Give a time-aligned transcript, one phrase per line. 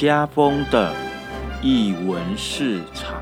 [0.00, 0.94] 家风的
[1.60, 3.20] 译文市场。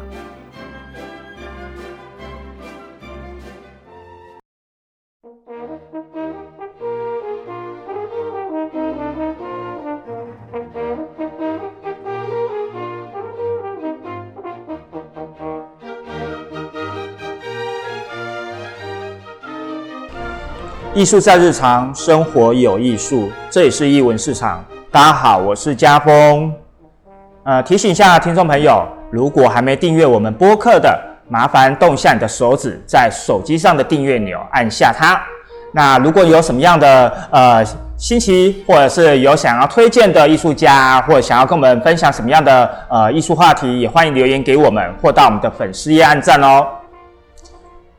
[20.94, 24.64] 艺术在日常生活有艺术，这里是艺文市场。
[24.92, 26.54] 大家好，我是家峰。
[27.48, 35.18] 呃，提醒一下听众朋友，如果还没订阅我们播客的，麻烦动一下你的手指，在手机上的订阅钮按下它。
[35.72, 37.64] 那如果有什么样的呃
[37.96, 46.66] 新奇，或者是有想要推荐的艺术家，或者想要跟我们分享什么样的呃艺术话题，也欢迎留言给我们，或到我们的粉丝页按赞哦。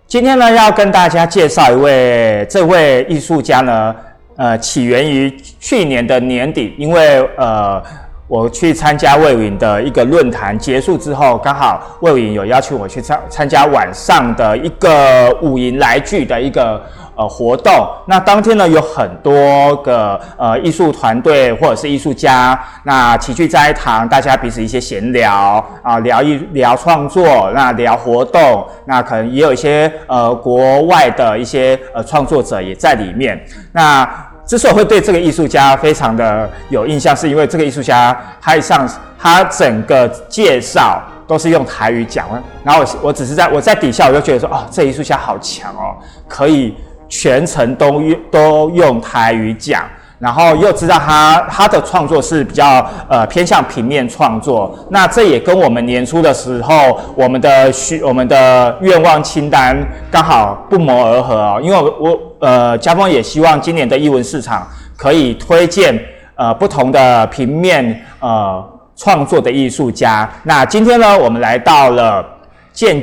[0.06, 3.96] 今天呢，要跟大家介绍一位，这位艺术家呢，
[4.38, 7.82] 呃，起源于去年的年底，因为呃，
[8.30, 16.82] 我去参加魏云的一个论坛结束之后，刚好魏云有邀请我去参参加晚上的一个五营来聚的一个。
[17.20, 33.38] 呃，活动那当天呢，有很多个呃艺术团队或者是艺术家，那齐聚在一堂，大家彼此一些闲聊啊，聊一聊创作，那聊活动，那可能也有一些呃国外的一些呃创作者也在里面。
[33.74, 34.10] 那
[34.50, 42.28] 之所以会对这个艺术家非常的有印象，是因为这个艺术家他上他整个介绍都是用台语讲，
[42.64, 45.96] 然后我我只是在我在底下我就觉得说，哦，这艺术家好强哦，
[46.28, 46.76] 可以。
[47.12, 49.84] 全程都用都用台语讲，
[50.20, 59.78] 然后又知道他他的创作是比较呃偏向平面创作，那这也跟我们年初的时候我们的需我们的愿望清单
[60.12, 64.68] 刚好不谋而合哦，因为我呃家峰也希望今年的译文市场
[64.98, 65.98] 可以推荐
[66.36, 68.62] 呃不同的平面呃
[68.98, 72.26] 创作的艺术家，那今天呢我们来到了
[72.74, 73.02] 建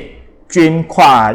[0.48, 1.32] 军跨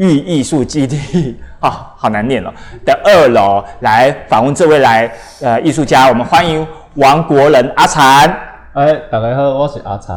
[0.00, 1.38] 域艺术基地。
[1.60, 2.50] 啊，好难念哦！
[2.86, 5.12] 的二楼来访问这位来
[5.42, 8.34] 呃艺术家，我们欢迎王国仁阿禅。
[8.72, 10.16] 哎，大家好，我是阿禅。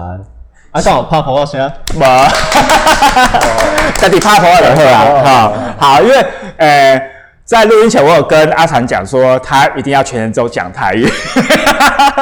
[0.71, 1.61] 阿禅，我拍婆我先。
[1.95, 1.99] 无，
[3.99, 5.23] 在底拍婆就好啊。
[5.25, 5.53] 好，
[5.95, 6.25] 好，因为
[6.57, 7.12] 呃。
[7.45, 11.05] 在录音前，我有跟阿禅讲说，他一定要全程都讲台语，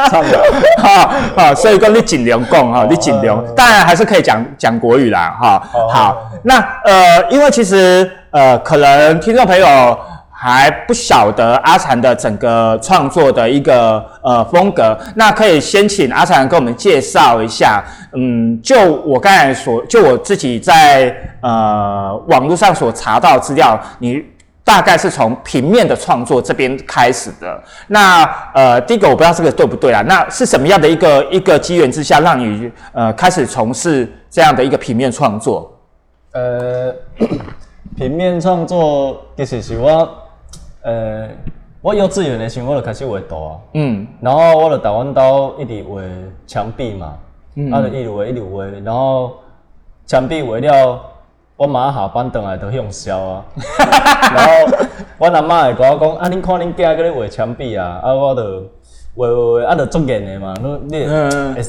[0.09, 0.43] 差不多，
[0.81, 5.61] 哈，好，所以跟你尽量讲哈，你尽量，当然还是可以讲讲国语啦，哈，
[5.93, 9.95] 好，那呃，因为其实呃，可能听众朋友
[10.31, 17.83] 还不晓得阿禅的整个创作的一个呃风格，那可以先请阿禅跟我们介绍一下，
[18.17, 24.19] 嗯，就我刚才所，就我自己在呃网络上所查到资料，你。
[24.63, 27.61] 大概是从平面的创作这边开始的。
[27.88, 28.23] 那
[28.53, 30.01] 呃，第一个我不知道这个对不对啊？
[30.07, 35.71] 那是什么样的一个一个机缘之下，让你呃开始从事这样的一个平面创作？
[36.33, 36.94] 呃，
[37.97, 40.09] 平面创作其实是我
[40.83, 41.27] 呃，
[41.81, 43.57] 我幼稚园的时候我就开始画图啊。
[43.73, 44.07] 嗯。
[44.21, 46.01] 然后我就台湾刀一直画
[46.47, 47.17] 墙壁嘛，
[47.73, 49.39] 啊，就一直画一直画，然后
[50.05, 51.01] 墙壁画了。
[51.61, 53.45] 我妈下班回来都用笑啊，
[54.33, 54.88] 然后
[55.19, 58.41] 我阿妈会跟我讲：啊，恁看恁囝搁咧画墙壁啊，啊，我就
[59.16, 60.55] 画画画，啊，就做眼的嘛，
[60.89, 61.07] 你你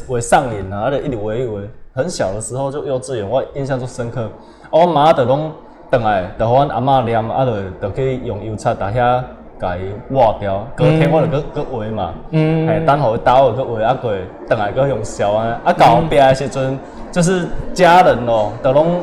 [0.09, 1.61] 会上瘾啊，啊，就一直画一画。
[1.95, 4.27] 很小的时候就幼稚园，我印象就深刻。
[4.71, 5.53] 我妈就拢
[5.91, 7.53] 回来，就互阮阿妈念，啊，就
[7.87, 9.23] 就去用油漆在遐
[9.61, 10.67] 甲伊抹掉。
[10.75, 15.61] 隔天我就搁搁画嘛，哎，等互伊倒去搁画，啊，过回来搁用笑啊。
[15.67, 16.79] 啊，到后壁的时阵，
[17.13, 19.03] 就是家人咯，就拢。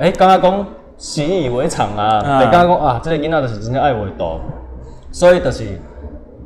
[0.00, 0.66] 哎，刚刚讲
[0.96, 4.40] 习以为常啊，刚刚讲啊，这个囡仔就是真正爱画图，
[5.12, 5.78] 所以就是，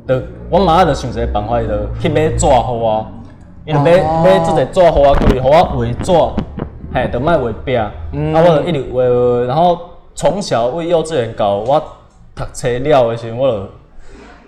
[0.05, 3.07] 就我妈就想一个办法，就去买纸互我，
[3.65, 3.91] 伊就买
[4.21, 6.11] 买这个纸互我，可以互我画纸，
[6.93, 9.79] 嘿，就卖画饼，啊，我就一直画画，然后
[10.13, 11.81] 从小为幼稚园搞，我
[12.35, 13.69] 读册了的时候，我就，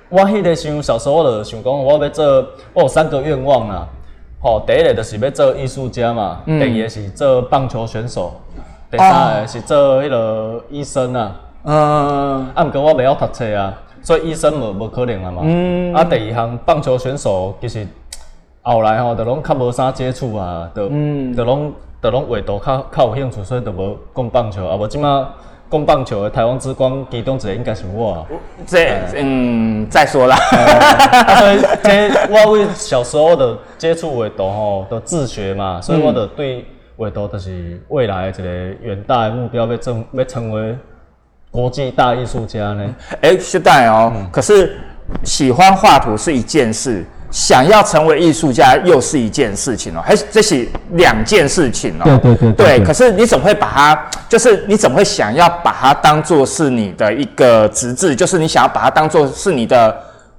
[0.10, 2.26] 我迄个时候小时候我就想讲，我要做，
[2.74, 3.88] 我有三个愿望啊，
[4.42, 8.34] 吼，第一个就是要做艺术家嘛，第二个是做棒球选手。
[8.90, 11.36] 第三个是做迄个医生啊，
[11.66, 15.42] 嗯，啊，毋过我袂晓读册啊，所以医生无无可能啊嘛。
[15.44, 17.86] 嗯，啊，第二项棒球选手其实
[18.62, 20.88] 后来吼，就拢较无啥接触啊，就
[21.36, 24.78] 就拢就拢画图较较有兴趣，所以就无讲棒球啊。
[24.78, 25.28] 无即马
[25.70, 28.26] 讲棒球的台湾之光其中一个应该是我。
[28.66, 30.38] 这嗯，再说啦。
[31.40, 36.66] 所以这我为小时候的接触画图吼，都自学嘛，所以我就对。
[36.98, 38.44] 画图就是未来一个
[38.82, 40.76] 远大的目标，要成要成为
[41.52, 42.96] 国际大艺术家呢？
[43.22, 44.12] 哎，是带哦。
[44.32, 44.76] 可是
[45.24, 52.04] 喜欢画图是一件事，想要成为艺术家又是一件事情哦，还是这是两件事情哦。
[52.04, 52.84] 对对对对。
[52.84, 59.96] 可是你怎么会把它，就是你怎么会想要把它当做是你的一个职责，就是你想要把它当做是你的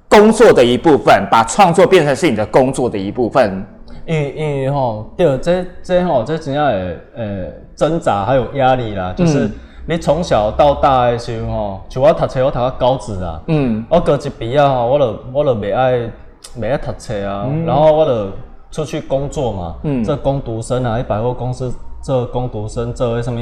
[0.09, 3.65] 工作的一部分，把创作变成是你的工作的一部分。
[4.09, 7.45] 因为因为吼，对，这这吼，这真正的呃
[7.75, 9.49] 挣扎还有压力啦，就是
[9.85, 16.11] 你从小到大的时候吼，像我读册我读到高职啊，嗯，我高一毕业吼，我就我就未爱。
[16.55, 18.31] 未爱读册啊，然后我就
[18.71, 21.71] 出去工作嘛，嗯做工读生啊，去百货公司
[22.01, 23.39] 做工读生，做迄什么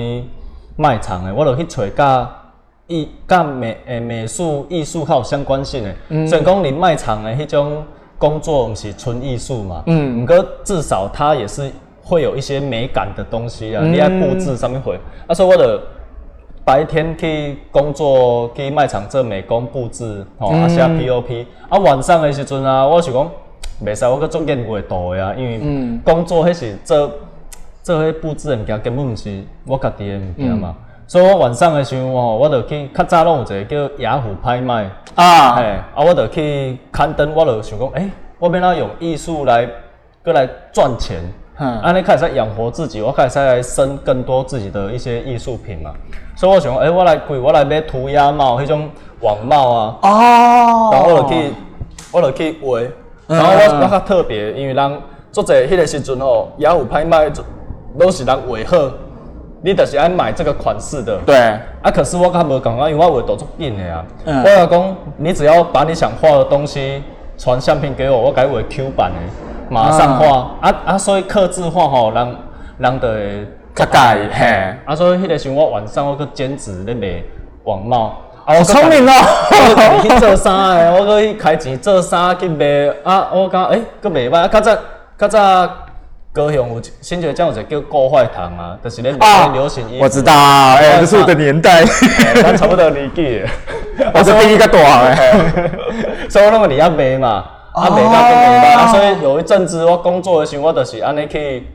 [0.76, 2.30] 卖场的，我就去找甲
[2.88, 6.28] 艺、甲美诶美术、艺术较有相关性的。
[6.28, 7.84] 虽然讲你卖场的迄种
[8.18, 11.72] 工作毋是纯艺术嘛，嗯，不过至少它也是
[12.04, 13.84] 会有一些美感的东西啊。
[13.86, 15.80] 你爱布置上面会，啊，所以我的
[16.66, 21.46] 白天去工作，去卖场做美工布置，吼，啊写 POP。
[21.70, 23.30] 啊，晚上的时阵啊，我是讲，
[23.86, 27.12] 袂使我去做建画图的啊，因为工作迄是做
[27.84, 30.76] 做迄布置的物件，根本毋是我家己的物件嘛。
[31.08, 39.66] 所以我晚上的时候吼，我就去较早拢有一个叫雅虎拍卖啊，嘿，啊，我就去刊登，我就想讲，诶，我要哪用艺术来
[40.22, 41.22] 过来赚钱。
[41.60, 45.92] 嗯，安尼开始养活自己，我开始来生更多自己的一些艺术品嘛。
[46.36, 48.90] 所以我想，哎，我来贵，我来买涂鸦帽，迄种
[49.22, 49.98] 网帽啊。
[50.04, 50.90] 哦。
[50.92, 51.54] 然后我就去，
[52.12, 52.80] 我就去画。
[53.28, 55.02] 然后我我较特别，因为人
[55.32, 57.32] 做者迄个时阵吼，雅虎拍卖
[57.98, 58.92] 都是人画好，
[59.62, 61.18] 你就是爱买这个款式的。
[61.26, 61.36] 对。
[61.82, 64.04] 啊，可是我较无讲啊，因为我画图足紧的啊。
[64.26, 64.44] 嗯。
[64.44, 67.04] 我要讲，你只要把你想画的东西
[67.38, 69.18] 传相片给我，我改画 Q 版的。
[69.70, 70.98] 马上画啊啊！
[70.98, 72.36] 所以刻字画吼，人
[72.78, 73.46] 人就会
[73.76, 74.74] 较介意嘿。
[74.86, 77.22] 啊，所以迄个时候我晚上我去兼职咧卖
[77.66, 78.16] 网帽，
[78.46, 79.12] 好聪明哦！
[79.12, 82.66] 我去做衫诶，我去开钱做衫去卖
[83.04, 83.28] 啊！
[83.34, 84.48] 我讲诶，佫袂歹啊！
[84.48, 84.78] 较早
[85.18, 85.70] 较早
[86.38, 90.04] 高雄有新竹江有一个叫高坏堂啊，就是咧卖流行音乐。
[90.04, 90.32] 我知道，
[90.76, 91.84] 哎，这是我的年代，
[92.44, 93.42] 咱差不多年纪。
[94.14, 95.42] 我是比你较大诶，
[96.30, 97.44] 所以我那么你要卖嘛。
[97.74, 101.66] 啊，袂甲跟袂啊，所以有一阵子我工作的时候，我就是安尼去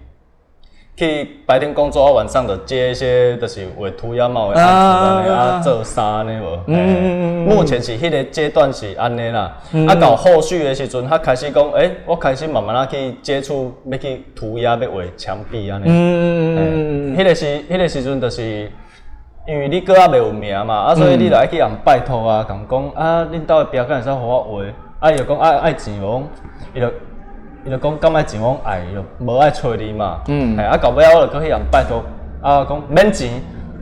[1.02, 6.56] 去白天工作，晚上就接一些就是画涂鸦嘛，画案子安尼啊，做衫安尼无。
[6.66, 9.58] 嗯嗯嗯目前是迄个阶段是安尼啦。
[9.88, 15.86] 啊，到后续的时阵，他开始讲，诶，我开始慢慢啊去接触，要去涂鸦，要画墙壁安尼。
[15.88, 17.16] 嗯嗯嗯嗯。
[17.18, 18.70] 迄个时迄个时阵，就是
[19.48, 24.62] 因为你哥啊未有名嘛，啊，所以你来去人拜托啊，讲讲啊，恁兜的标杆会使互我画。
[25.00, 26.28] 啊，伊就讲爱爱钱，我讲，
[26.74, 26.86] 伊就
[27.64, 30.20] 伊就讲，敢爱钱，我讲爱，就无爱找你嘛。
[30.28, 30.58] 嗯。
[30.58, 32.02] 哎，啊，到尾我就去人拜托，
[32.42, 33.30] 啊，讲免钱，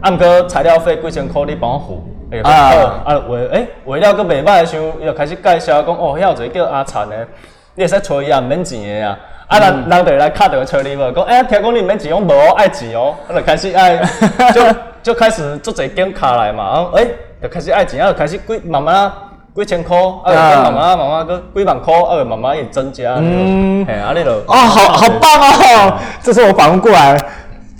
[0.01, 2.05] 啊，毋过材料费几千箍，你帮我付。
[2.45, 3.03] 啊。
[3.05, 7.27] 啊，为诶，为了阁袂歹，想伊就开始介绍，讲哦，遐有一个叫阿灿的，
[7.75, 9.19] 你会使找伊啊，免钱的啊。
[9.49, 11.13] 啊，人人就来敲电话找你无？
[11.13, 13.15] 讲哎，听讲你免钱，我无爱钱哦。
[13.29, 13.97] 啊，就开始爱，
[14.53, 14.63] 就
[15.03, 16.65] 就开始做一间卡来嘛。
[16.65, 17.09] 啊，诶，
[17.43, 19.11] 就开始爱钱，啊，就开始几慢慢。
[19.57, 23.17] 几千块，啊，慢慢慢慢个几万块，啊，慢慢也增加。
[23.19, 24.15] 嗯，嘿，啊，
[24.47, 25.99] 好好棒哦！
[26.23, 27.17] 这是我反应过来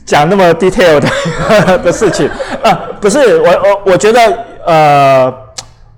[0.05, 2.29] 讲那么 detail 的 的事情
[2.63, 5.33] 啊，不是我我我觉得呃，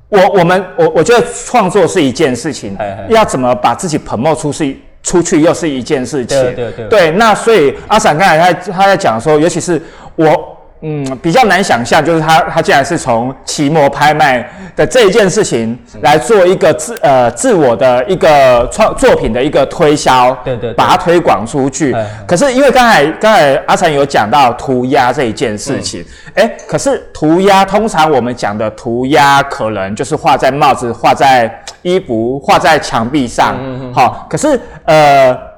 [0.08, 2.76] 我我们我我觉得创作是一件事情，
[3.08, 6.38] 要怎么把自己捧冒出去出去又是一件事情。
[6.38, 6.88] 对对对。
[6.88, 9.80] 对，那所以阿闪刚才他他在讲说，尤其是
[10.16, 10.41] 我。
[10.84, 21.94] 嗯，比较难想象，就是他他竟然是从期末拍卖的这一件事情来做一个自呃自我的一个创作品的一个推销，对对，把它推广出去。
[22.26, 33.56] 可是因为刚才刚才阿成有讲到涂鸦这一件事情，哎，可是涂鸦通常我们讲的涂鸦可能就是画在帽子、画在衣服、画在墙壁上，
[33.94, 35.51] 好，可是呃。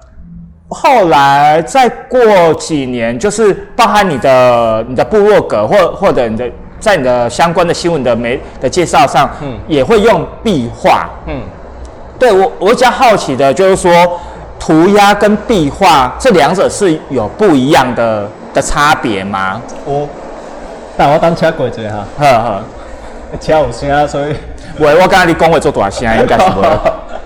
[0.74, 6.44] 后来再过几年，就是包含你的你的部落格，或或者你的
[6.80, 11.40] 在你的相关的新闻的媒的介绍上，嗯，也会用壁画，嗯，
[12.18, 14.20] 对我我比较好奇的就是说，
[14.58, 19.62] 涂鸦跟壁画这两者是有不一样的的差别吗？
[19.86, 20.06] 我，
[20.96, 22.62] 但我当车过者哈，呵呵，
[23.40, 24.34] 车有声，所以，
[24.78, 26.62] 喂，我刚才你讲话做大声，应该是无，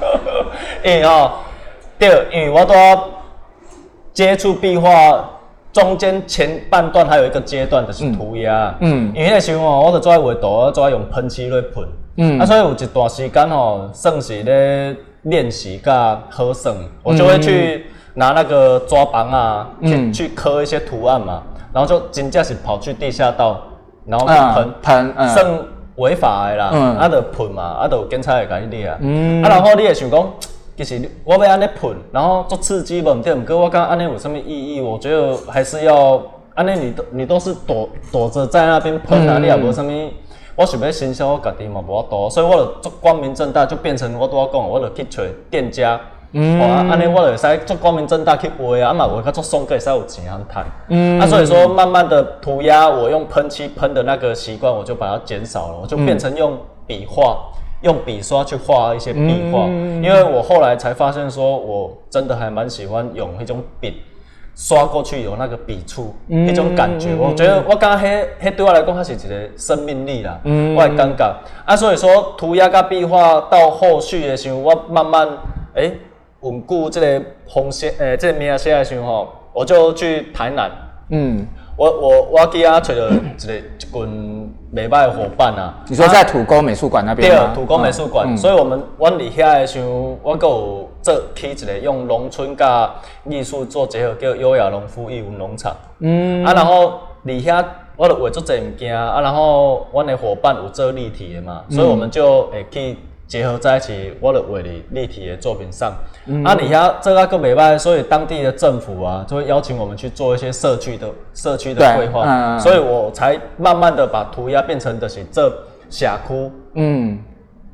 [0.86, 1.32] 因为哦，
[1.98, 2.74] 对，因为我都。
[4.18, 4.90] 接触壁画
[5.72, 11.84] 中间前半段还有一个阶段就是涂鸦，嗯，因为那时候哦，我就做爱画图，做爱用喷漆来喷，
[12.16, 21.40] 嗯，啊，所以有一段时间哦，算是咧练习甲合算，我就会去拿那个抓板啊，去去刻一些图案嘛，
[21.72, 23.62] 然后就真正是跑去地下道，
[24.04, 24.74] 然后去喷。
[24.82, 25.46] 喷，算
[25.94, 26.64] 违法的啦，
[26.98, 28.90] 啊，就喷嘛，啊，就警察会甲你抓。
[28.90, 30.28] 啊，嗯，啊，然后你也想讲。
[30.84, 34.80] 其实我要安尼喷，然后做刺激嘛，对毋过我讲安尼有什么意义？
[34.80, 36.22] 我觉得还是要
[36.54, 39.92] 安尼，你都你都是躲躲着在那边喷啊，你也无什么。
[40.54, 46.00] 我想要行销我家己嘛无多，所以我就做光明正大，就变成我拄仔讲，我就去找店家。
[46.32, 50.66] 嗯，啊，安尼我就会使做光明正大去卖啊，啊嘛卖较做爽，个会使有钱通赚。
[50.88, 57.38] 嗯，啊，所以说慢慢的涂鸦，我用喷漆喷的那个习惯，我就把它减少了，我就变成用笔画，
[57.82, 59.66] 用笔刷去画一些壁画。
[59.66, 64.02] 因为我后来才发现，说我真的还蛮喜欢用那种笔
[64.54, 67.14] 刷过去有那个笔触，那种感觉。
[67.14, 70.40] 我觉得我刚刚迄迄对我来讲，它是一个生命力啦。
[70.44, 75.28] 嗯，我感觉啊，所以说涂鸦跟壁画到后续的时候，我慢慢
[75.74, 75.92] 诶。
[76.40, 80.70] 稳固这个红线，诶，这个名写的时候，我就去台南。
[81.10, 81.44] 嗯，
[81.76, 85.74] 我我我记啊，找了一个一群美拜伙伴啊。
[85.88, 88.36] 你说在土沟美术馆那边对，土沟美术馆。
[88.36, 92.90] 所以，我们我伫遐的时候，我有做起一个用农村甲
[93.28, 95.74] 艺术做结合，叫优雅农夫艺文农场。
[96.00, 96.44] 嗯。
[96.44, 97.64] 啊，然后伫遐，
[97.96, 102.96] 我就画做这物件啊，然后我的伙伴有做立体的嘛，所以我们就会去。
[103.28, 105.90] 结合在一起，我的为立立体的作品上，
[106.42, 115.52] 啊，你遐这个更美拜，所以当地的政府啊，就会邀请我们去做一些社区的社区的规划，所以我才慢慢的把涂鸦变成的是这
[115.90, 117.18] 峡谷，嗯，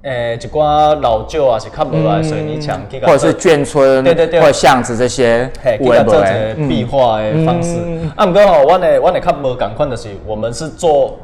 [0.02, 7.78] 诶，一寡老旧啊是看不来水泥墙，或者是眷村，对对对，或巷子这些，嘿，做这些壁画的方式。
[8.16, 11.16] 啊，不过吼，我的我的看无赶快的是，我们是做。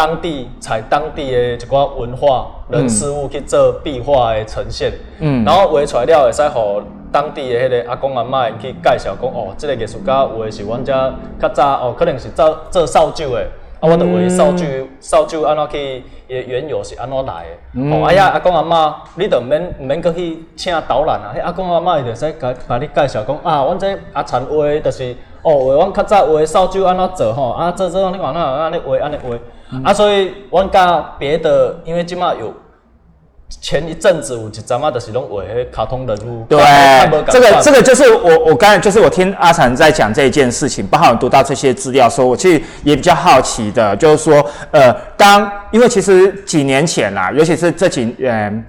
[0.00, 13.46] 当地采当地的一寡文化人事物去做壁画的呈现，嗯，然后画出来了会使互当地的迄个阿公阿妈去介绍讲哦，这个艺术家画的是阮遮较早哦，可能是做做扫帚的，
[13.78, 29.36] 啊，我著画扫帚，扫帚安怎去伊缘由是安怎来的，哦，哎呀，阿公阿嬷，你著毋免毋免搁去请导览啊，迄阿公阿妈伊著使甲甲你介绍讲啊，阮这阿田画著是哦，画阮较早画扫帚安怎做吼，啊，做做你看那安尼画安尼画。
[29.84, 32.52] 啊，所以我甲别的，因为即马有
[33.60, 36.44] 前一阵子有一阵啊，就是拢画卡通人物。
[36.48, 36.58] 对，
[37.30, 48.64] 这个这个就是我我刚才就是我听阿禅在讲这一件事情，包含读到这些资料，说我其实也比较好奇的，就是说，呃，当因为其实几年前啦，尤其是这几嗯，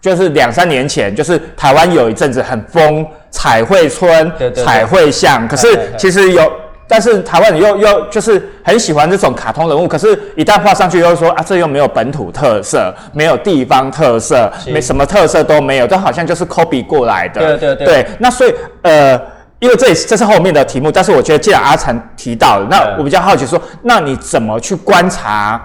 [0.00, 6.52] 就是两三年前，就是台湾有一阵子很疯彩绘村、彩绘巷，可是其实有。
[6.88, 17.56] 但是台湾人又又就是很喜欢这种卡通人物，可是，一旦画上去又说啊，这又没有本土特色，没有地方特色，没什么特色都没有，都好像就是 copy 过来的。
[17.56, 17.86] 对对对。
[17.86, 19.18] 对，那所以呃，
[19.58, 25.60] 因为这这是后面的题目，但是我觉得既然阿成提到了，那我比较好奇说，那你怎么去观察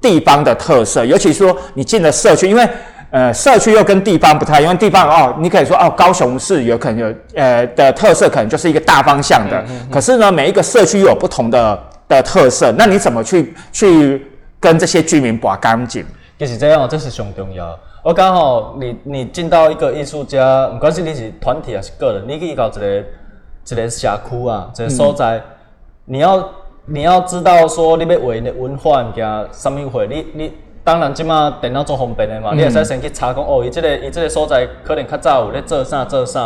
[0.00, 1.04] 地方的特色？
[1.04, 2.68] 尤其说你进了社区，因为。
[3.12, 9.62] 呃，社区又跟地方不太，因为地方哦，你可以说哦，高雄市有可能有呃的特色，可能就是一个大方向的。
[9.90, 11.78] 可是呢，每一个社区有不同的
[12.08, 14.26] 的特色，那你怎么去去
[14.58, 16.02] 跟这些居民把干净？
[16.38, 17.78] 就是这样，这是上重要。
[18.02, 24.06] 我刚好你你进到一个艺术家，不管是你是团体还是个人，你可以搞一个一个社区
[24.48, 25.38] 啊，一个所在，
[26.06, 26.48] 你要
[26.86, 30.52] 你要知道说你要为的文化物件什么会，你你。
[30.84, 36.40] 当然，即马电脑做方便的嘛，你会使先去查讲哦，伊即个伊即个所在可能较早有咧做啥做啥。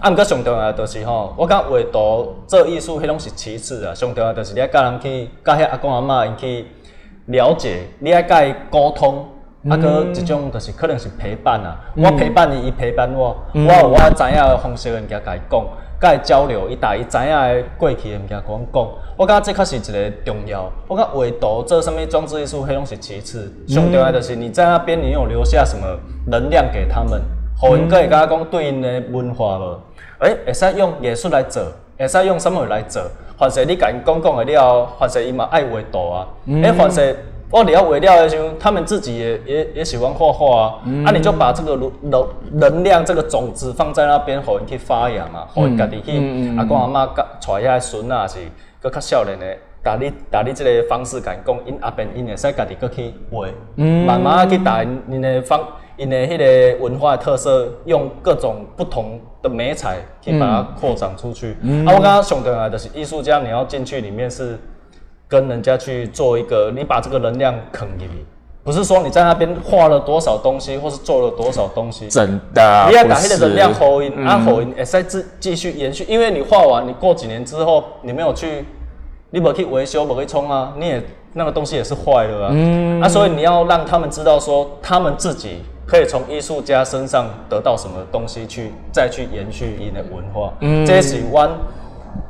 [0.00, 3.94] 啊，毋过上重要就是吼，我感觉画图做艺术，迄拢是其次啊。
[3.94, 6.66] 上重要就是你爱甲人去，甲遐阿公阿嬷因去
[7.26, 9.26] 了解，你爱甲伊沟通，
[9.68, 11.76] 啊，搁一种就是可能是陪伴啊。
[11.96, 15.64] 我陪伴伊，伊陪伴我，我有我知影的方式，人家甲伊讲。
[16.00, 18.88] 甲伊交流，伊大伊知影诶过去的物件，甲阮讲。
[19.18, 20.70] 我感觉这确实一个重要。
[20.88, 23.52] 我感觉画图做什么装置艺术，迄拢是其次。
[23.68, 25.86] 上重要就是你在那边，你有留下什么
[26.26, 27.20] 能量给他们，
[27.58, 29.78] 互因可以甲讲对应诶文化无？
[30.20, 31.62] 诶，会使用艺术来做，
[31.98, 33.02] 会使用什么来做？
[33.38, 36.26] 凡是你甲因讲讲诶了，凡是伊嘛爱画图啊。
[36.46, 37.14] 诶，凡是。
[37.50, 40.74] 我了画料的时候，他们自己也也也喜欢画画啊。
[41.04, 48.38] 啊，你就把这个能能量这个种子放在那边，互人去发扬嘛，互人家己去阿公阿妈带遐孙啊，是
[48.80, 49.46] 搁较少年的，
[49.82, 51.34] 甲你甲你这个方式讲，
[51.66, 53.48] 因阿边因会使家己搁去画，
[54.06, 55.60] 慢慢去带因的方
[55.96, 61.50] 因的迄个文化特色，用各种不同的美彩去把它扩展出去。
[61.84, 64.56] 啊，我刚刚想的啊，就是艺术家你要进去里面是。
[65.30, 68.26] 跟人家去做一个，你把这个能量啃进去，
[68.64, 78.64] 不是说你在那边画了多少东西，或是做了多少东西，真的，你要把那个能量后音，啊后音，也，再继继续延续，因为你画完，你过几年之后，你没有去，
[79.30, 81.00] 你没去维修，没去冲啊，你也
[81.34, 90.52] 那个东西也是坏了啊，嗯，啊，所以你要让他们知道说，他们自己可以从艺术家身上得到什么东西去再去延续你的文化。
[90.60, 91.48] 嗯，这是湾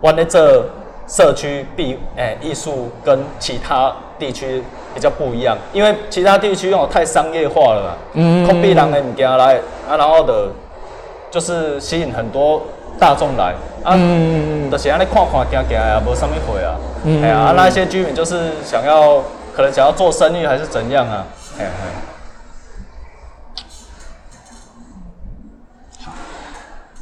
[0.02, 0.62] 湾的这
[1.10, 4.62] 社区壁诶艺术跟其他地区
[4.94, 9.56] 比较不一样，因为其他地区哦太商业化了，嗯，空壁人的物件来
[9.88, 10.48] 啊，然后的，
[11.28, 12.62] 就是吸引很多
[12.96, 13.52] 大众来
[13.82, 13.96] 啊，
[14.70, 16.76] 就是安尼看看行行啊，无啥物会啊，
[17.24, 19.20] 哎呀，啊那些居民就是想要
[19.52, 21.26] 可能想要做生意还是怎样啊，
[21.58, 22.09] 哎哎。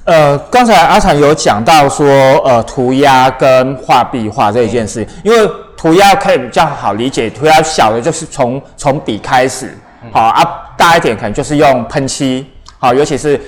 [0.08, 2.06] 呃，刚才阿产有讲到说，
[2.42, 5.46] 呃，涂鸦跟画壁画这一件事，因为
[5.76, 9.76] 涂鸦可以比较好理解，涂鸦小的就是从从笔开始，
[10.10, 10.42] 好啊，
[10.78, 12.46] 大一点可能就是用喷漆，
[12.78, 13.38] 好，尤其是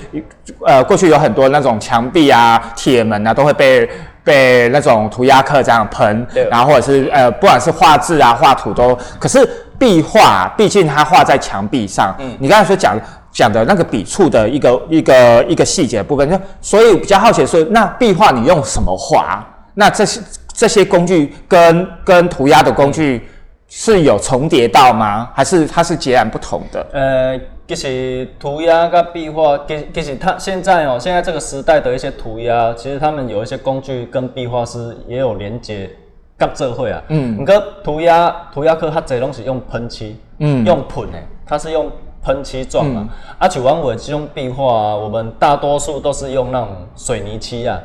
[0.63, 3.89] 呃过去有很多那种墙壁啊、铁门啊，都会被
[4.23, 9.49] 被那种涂鸦客这样喷，然后或者是呃不管是画字啊、画图都，可是
[9.79, 12.95] 壁画毕竟它画在墙壁上，嗯，你刚才说讲。
[13.31, 19.43] 讲的那个笔触的一个一个一个细节部分，就所以比较好奇的是，那壁画你用什么画？
[19.73, 20.21] 那这些
[20.53, 23.25] 这些工具跟跟涂鸦的工具
[23.69, 25.29] 是有重叠到吗？
[25.33, 26.85] 还是它是截然不同的？
[26.91, 35.89] 呃，其实涂鸦跟壁画，其其实它现在哦，现在这个时代的一些涂鸦，其实他们有一些工具跟壁画师也有连接，
[36.37, 37.01] 跟这会啊。
[37.07, 37.37] 嗯。
[37.39, 41.89] 你个涂鸦涂鸦科它这东西用喷漆，嗯，用喷诶，它是用。
[42.23, 43.09] 喷漆状嘛，
[43.39, 47.79] 啊，像阮画这种壁画啊，我们大多数都是用那种水泥漆啊，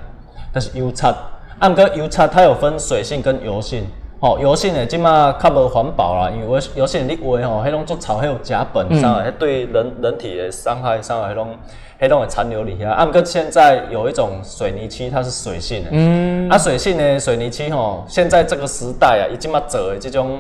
[0.53, 1.17] 但是油漆，啊
[1.59, 3.87] 按个油漆它有分水性跟油性，
[4.21, 11.57] 吼，油性的即马较无环保啦，因为我油性你画吼，迄种做草迄有甲苯伤害，对人人体的伤害伤害，迄种
[11.99, 12.91] 迄种会残留里遐。
[12.91, 20.39] 按个现在有一种水泥漆，它是水性的，嗯，啊，水性的水泥漆吼，现在这个时代啊，已经嘛做的这种。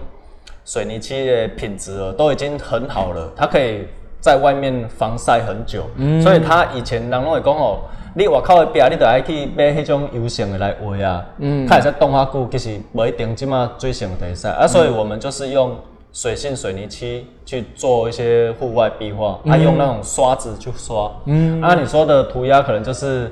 [0.66, 3.86] 水泥漆的品质都已经很好了，它可以
[4.20, 5.84] 在外面防晒很久，
[6.20, 7.78] 所以它以前人拢会讲哦，
[8.16, 11.64] 你外口的壁，你得爱去买迄种油性的来画啊，嗯。
[11.68, 15.76] 它会使冻较久，其实不一定即马最性会使啊，所以我们就是用
[16.12, 21.62] 水性水泥漆去做一些户外壁画，啊，用那种刷子去刷，嗯。
[21.62, 23.30] 啊，你说的涂鸦可能就是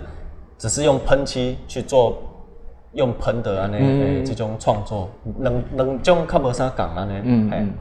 [0.57, 2.16] 只是用喷漆去做。
[2.94, 7.20] 用喷的安尼诶，这种创作，两两种较无啥共安尼。
[7.24, 7.72] 嗯。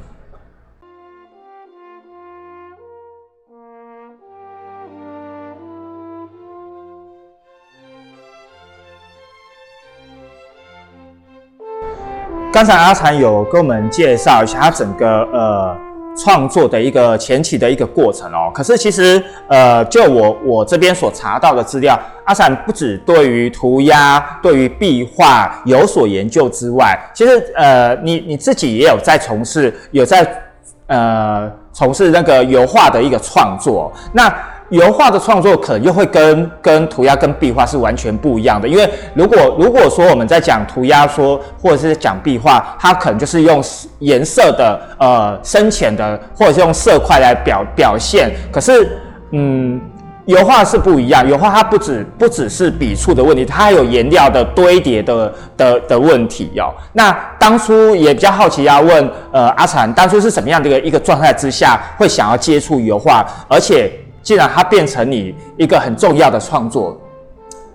[12.52, 15.93] 刚才阿禅有跟我们介绍一下他整个呃。
[16.18, 30.44] 创作的一个前期的一个过程哦，可是其实呃，就我我这边所查到的资料，阿散不止对于涂鸦、对于壁画有所研究之外，其实呃，你你自己也有在从事，有在
[30.88, 34.34] 呃从事那个油画的一个创作，那。
[34.74, 43.64] 油画的创作可能又会跟跟涂鸦跟壁画是完全不一样的，因为如果如果说我们在讲涂鸦说或者是讲壁画，它可能就是用
[44.00, 48.98] 颜色的呃深浅的或者是用色块来表表现，可是
[49.30, 49.80] 嗯
[50.26, 56.74] 油画是不一样，油画它不止不只是笔触的问题，它还有颜料的堆叠的的的问题哦。
[56.94, 63.92] 那当初也比较好奇要问呃阿禅，当初是什么样的一个一个状态之下会想要接触油画，而且。
[64.24, 66.98] 既然它变成你一个很重要的创作，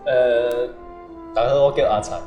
[0.06, 0.66] 呃，
[1.34, 2.18] 大家好，我叫阿灿。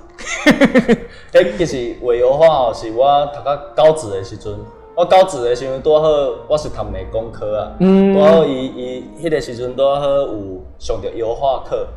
[1.34, 4.54] 诶，其实画油画哦，是我读到高职的时阵，
[4.96, 6.08] 我高职的时阵拄好，
[6.48, 11.88] 我是读美工科啊，拄好伊伊迄个时阵拄好有上着油画课，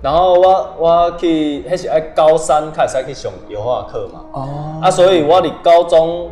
[0.00, 6.30] 然后我我去，迄是爱高三开始去上油画课嘛，哦，啊，所以我伫高中。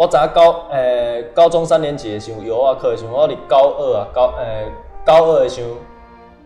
[0.00, 4.64] 我在高诶高中三年级的时候，油画课的时候，我伫高二啊高诶
[5.04, 5.76] 高二的时候，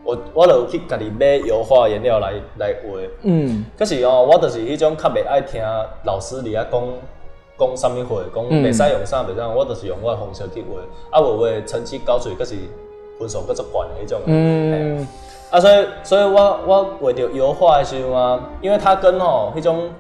[0.03, 2.99] 我我就去家己买油画颜料来来画。
[3.23, 3.65] 嗯。
[3.79, 5.63] 可是哦，我就是迄种较袂爱听
[6.03, 6.83] 老师伫遐讲
[7.57, 10.81] 讲啥物话，讲袂使用啥袂使，我就是用我方式去画。
[11.17, 12.57] 啊，画画成绩高出，可是
[13.21, 14.21] 分数搁足悬的迄种。
[14.27, 15.07] 嗯。
[15.53, 19.91] 啊，所以所以我我画着油画的时候啊，因为它跟吼迄种。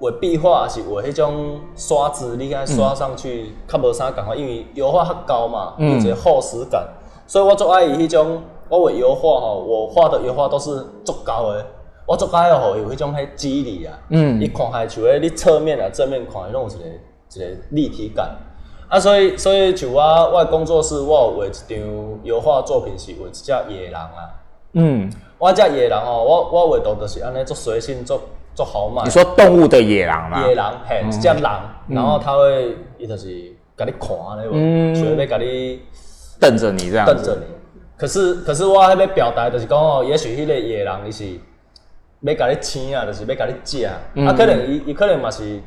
[0.00, 6.86] 画壁画是画迄种刷子，你看刷上去较无啥感觉，因为油画较高嘛，有一个厚实感，
[7.26, 8.42] 所以我最爱伊迄种。
[8.70, 10.68] 我画油画吼，我画的油画都是
[11.02, 11.66] 足高的，
[12.04, 18.36] 我足爱吼有迄种迄肌理啊，嗯，你看下像诶，你侧面啊、正面看，拢有一个一个立体感。
[18.86, 21.78] 啊，所以所以像我我工作室，我有画一张
[22.24, 24.36] 油画作品是画一只野狼啊，
[24.74, 28.20] 嗯，我只野狼吼，我我画图就是安尼做随性做。
[28.58, 29.04] 做豪迈。
[29.04, 30.44] 你说动物的野狼嘛？
[30.48, 33.28] 野狼，嘿，只狼，然后它会，伊就是
[33.76, 34.10] 甲你看，
[34.42, 35.80] 你无，所以要甲你，
[36.40, 37.46] 瞪着你这样，瞪着你。
[37.96, 41.24] 可是可是我迄要表达就是讲哦，也许迄个野人伊是
[42.22, 43.94] 要甲你亲啊，就是要甲你食，啊
[44.26, 45.60] 啊可能伊伊可能嘛是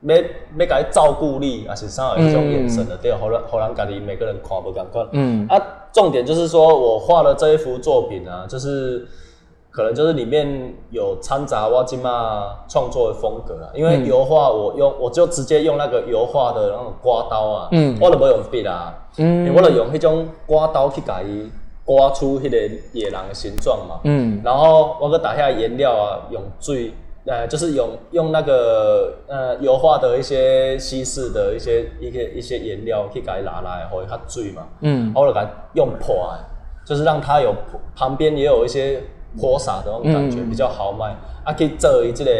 [0.00, 5.06] 要要甲你照顾你，还是啥有一种眼神的，对，互人互人家己每个人看不共款。
[5.12, 9.06] 嗯，啊，重点就是说我画的这一幅作品啊，就是。
[9.72, 17.96] 可能就是里面有掺杂我今嘛创作的风格啦，因为油画我用我就直接用那个油画的那种刮刀啊，嗯。
[17.98, 19.50] 我都不用笔啦，嗯。
[19.56, 21.24] 我都用那种刮刀去改
[21.86, 23.98] 刮出那个野狼的形状嘛，
[24.44, 26.92] 然后我搁打下颜料啊，用最，
[27.24, 35.10] 呃，就是用用那个呃油画的一些稀释的一些一些一些颜料去改拿来，或者它水嘛，嗯。
[35.16, 36.28] 我就改用破，
[36.84, 37.54] 就是让它有
[37.96, 39.02] 旁边也有一些。
[39.40, 42.30] 泼洒的那种感觉比较豪迈，啊，可以做一这个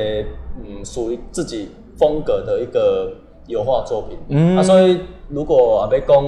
[0.62, 3.12] 嗯属于自己风格的一个
[3.46, 4.18] 油画作品。
[4.28, 6.24] 嗯，啊，所以如果要讲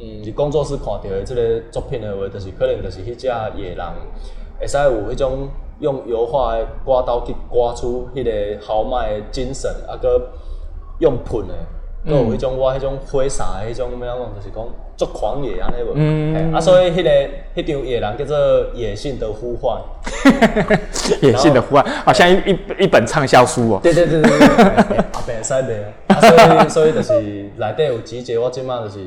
[0.00, 3.86] 嗯工作室看到的这个作品的话，就是可能就是迄只野人，
[4.58, 5.48] 会使有迄种
[5.80, 10.30] 用油画的刮刀去刮出迄个豪迈的精神，啊，个
[10.98, 11.54] 用喷的。
[12.06, 14.62] 有迄种我迄种挥洒的迄种咩样讲，就是讲
[14.96, 15.92] 足狂野安尼无。
[15.94, 16.52] 嗯。
[16.52, 17.10] 啊，所以迄个
[17.56, 18.36] 迄张野人叫做
[18.74, 19.80] 《野性的呼唤》。
[21.22, 23.80] 野性的呼唤，好像一一一本畅销书哦。
[23.82, 24.46] 对对对对对。
[25.12, 26.20] 阿伯使袂啊？
[26.20, 27.20] 所以所以就是
[27.56, 29.00] 内底有集结，我即马就是，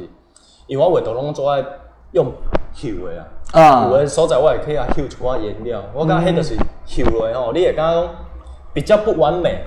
[0.66, 1.64] 因为我画图拢做爱
[2.14, 2.32] 用
[2.74, 3.22] 绣的
[3.54, 3.62] 啊。
[3.62, 3.88] 啊。
[3.92, 6.56] 有的所在我也可以啊绣一寡颜料，我感觉迄就是
[6.88, 8.10] 绣的吼，你也感觉
[8.74, 9.60] 比较不完美，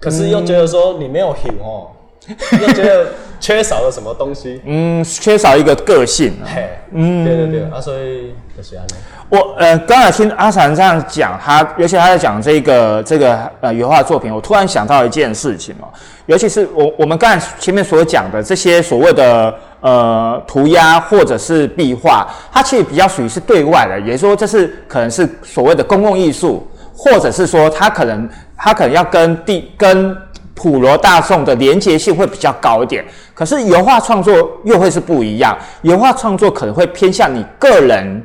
[0.00, 1.92] 可是又觉得说你没有绣吼。
[2.26, 3.06] 就觉得
[3.40, 4.60] 缺少了什么东西？
[4.64, 6.34] 嗯，缺少一个个性。
[6.44, 8.92] 嘿，嗯，对对对，啊，所以就是安尼。
[9.28, 15.88] 我呃，刚才听阿禅这样讲，他尤其他在讲这个这个呃油画作品，我突然想到一件事情哦，
[16.26, 30.16] 尤其是我我们刚才前面所讲的这些所谓的呃涂鸦或者是壁画，它其实比较属于是对外的，也就是说这是可能是所谓的公共艺术，或者是说它可能它可能要跟地跟。
[30.54, 35.56] 普罗大众的连结性会比较高一点，可是油画创作又会是不一样。
[35.82, 38.22] 油画创作可能会偏向你个人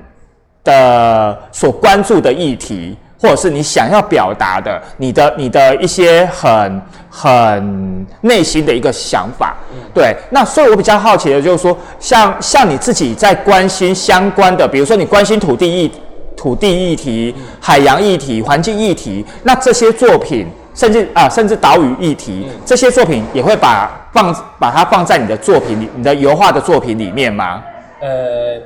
[0.63, 9.55] 的所关注的议题，或者是你想要表达的，你的你的一些很很内心的一个想法。
[9.93, 15.91] 对，那所以我比较好奇的就是说，像像你自己在关心相关的，比如说你关心土地议
[16.35, 20.45] 土地议题、海洋议题、环境议题，那这些作品。
[20.77, 27.63] 甚至啊，甚至岛屿议题这些作品也会把放把它放在你的作品里，你的油画的作品里面吗？
[27.99, 28.61] 呃，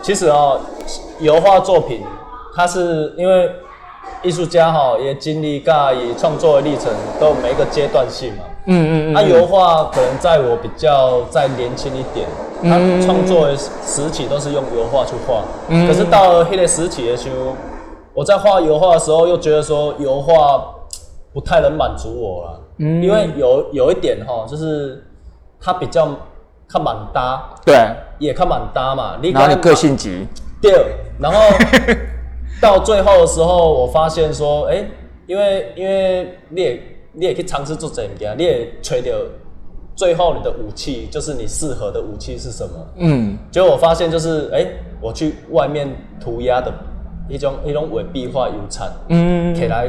[0.00, 0.60] 其实哦，
[1.18, 2.04] 油画作品
[2.54, 3.50] 它是因为
[4.22, 8.44] 艺术家哈也经历噶以创作的历程都有每一个阶段性嘛。
[8.66, 9.12] 嗯嗯嗯。
[9.12, 12.28] 那油画可能在我比较再年轻一点，
[12.62, 15.42] 他创作的时期都是用油画去画。
[15.66, 15.88] 嗯。
[15.88, 17.56] 可是到了黑的时期的时候，
[18.14, 20.62] 我在画油画的时候又觉得说油画。
[21.32, 25.04] 不太能满足我了，嗯，因为有有一点哈，就是
[25.60, 26.08] 他比较
[26.66, 27.76] 看满搭，对，
[28.18, 29.18] 也看满搭嘛。
[29.32, 30.26] 然后你个性急，
[30.60, 30.72] 对，
[31.20, 31.38] 然后
[32.60, 34.84] 到最后的时候，我发现说，哎，
[35.26, 39.14] 因为因为你也你也可以尝试做这物件，你也吹掉，
[39.94, 42.86] 最后你的武器就是你适合的武器是什么？
[42.96, 44.66] 嗯，结果我发现就是，哎，
[45.00, 45.88] 我去外面
[46.20, 46.72] 涂鸦的
[47.28, 49.88] 一种一种伪壁画油产，嗯，起来。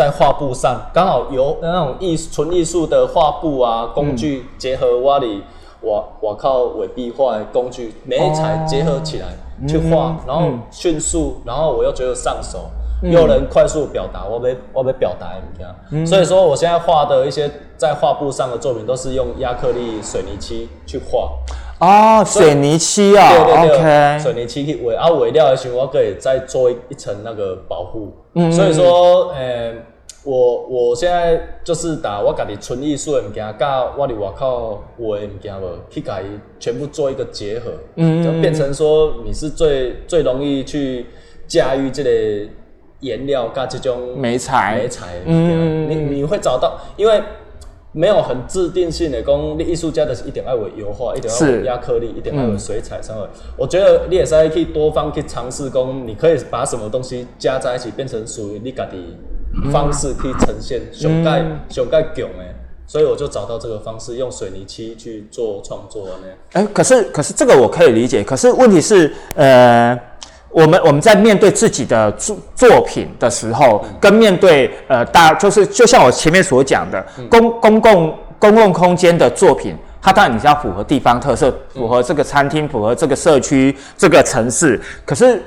[0.00, 5.42] 在画布上，刚好有那种艺纯艺术的画布啊，工具结合瓦里，
[5.82, 9.26] 我我靠伪壁画工具，美彩结合起来
[9.68, 12.70] 去画，然后迅速，然后我又觉得上手，
[13.02, 21.28] 又能快速表达我被我被表达你看，所以说我现在画的一些在画布上的作品，都是用亚克力水泥漆去画。
[21.78, 28.12] 哦，水泥漆啊，OK，水泥漆去围，啊围料的时候，我可以再做一层那个保护。
[28.34, 29.72] 嗯，所以说，呃，
[30.24, 36.26] 我我现在就是打我家己纯艺术的物件，加我伫外口画的物件无，去甲伊
[36.58, 41.06] 全部做一个结合，嗯，就变成说你是最最容易去
[41.46, 42.50] 驾驭这个
[43.00, 47.22] 颜料加这种美材美材你你会找到，因为。
[47.92, 53.16] 没有很制定性的讲，你艺术家的是一点二为油画，一点二为亚克力，一点二为水彩上。
[53.56, 58.92] 我觉得你也是可以多方去尝试，讲你可以把什么东西加在一起，变成属于你家的
[59.72, 62.54] 方式，可以呈现熊盖熊盖囧诶。
[62.86, 66.26] 所以我就找到这个方式，用水泥漆去做创作呢。
[66.52, 69.98] 哎，可是可是这个我可以理解，可是问题是呃。
[70.52, 84.80] 我们我们在面对自己的作作品的时候，跟面对呃大就是就像我前面所讲的公公共公共空间的作品，它当然你是要符合地方特色，符合这个餐厅，符合这个社区、这个城市。
[85.06, 85.40] 可是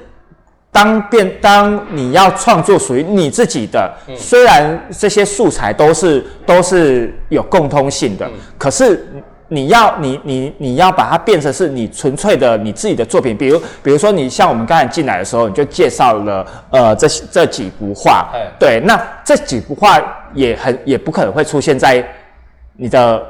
[0.73, 9.07] 当变当你要创作属于你自己的，虽然这些素材都是都是有共通性的，可是。
[9.49, 20.01] 你要你你你要把它变成是你纯粹的你自己的作品，比如比如说你像我们刚才进来的时候，你就介绍了呃这这几幅画，对，那这几幅画
[20.33, 22.03] 也很也不可能会出现在
[22.77, 23.23] 你的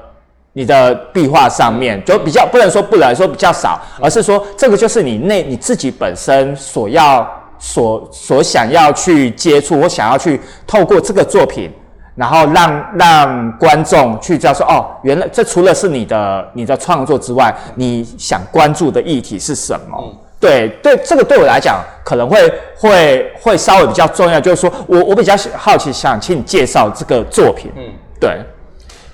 [0.54, 7.28] 你的壁画上面，就比较不能说不能说比较少，而是说这个就是你内你自己本身所要
[7.60, 11.72] 所所想要去接触我想要去透过这个作品。
[12.16, 19.98] 然后让让观众去知道说哦，原来这除了是你的你的创作之外，你想关注的议题是什么？
[20.40, 24.40] 对对，这个对我来讲可能会会会稍微比较重要。
[24.40, 27.72] 就是说我我比较好奇，想请你介绍这个作品。
[27.76, 27.82] 嗯，
[28.20, 28.40] 对，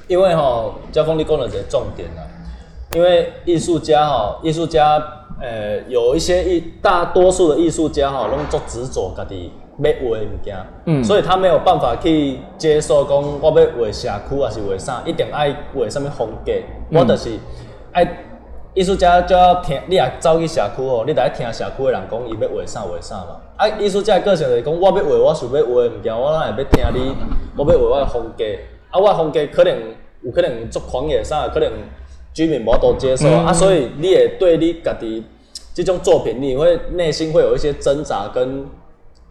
[0.10, 2.28] 因为哈，交锋力功能的重点啊，
[2.94, 5.02] 因为艺术家哈，艺术家
[5.40, 9.54] 呃，有一些艺大多数的艺术家哈，拢做执着家己。
[9.82, 16.52] 要画的物件，嗯，所以他没有办法去接受讲我要画社区还是画啥，一定爱画什么风格。
[16.92, 17.40] 我就是
[17.94, 18.06] 爱
[18.74, 23.40] 艺术家就要听，你也走去社区哦，你来听社区的人讲伊要画啥画啥嘛。
[23.56, 27.16] 啊，艺术家的个性就是讲，我要画我想要画的物件，我哪会要听你，
[27.56, 28.44] 我要画我的风格。
[28.90, 29.74] 啊，我风格可能
[30.22, 31.72] 有可能做狂野啥，可能
[32.34, 35.24] 居民无都接受啊，所以你也对你家己
[35.74, 38.66] 这种作品，你会内心会有一些挣扎跟。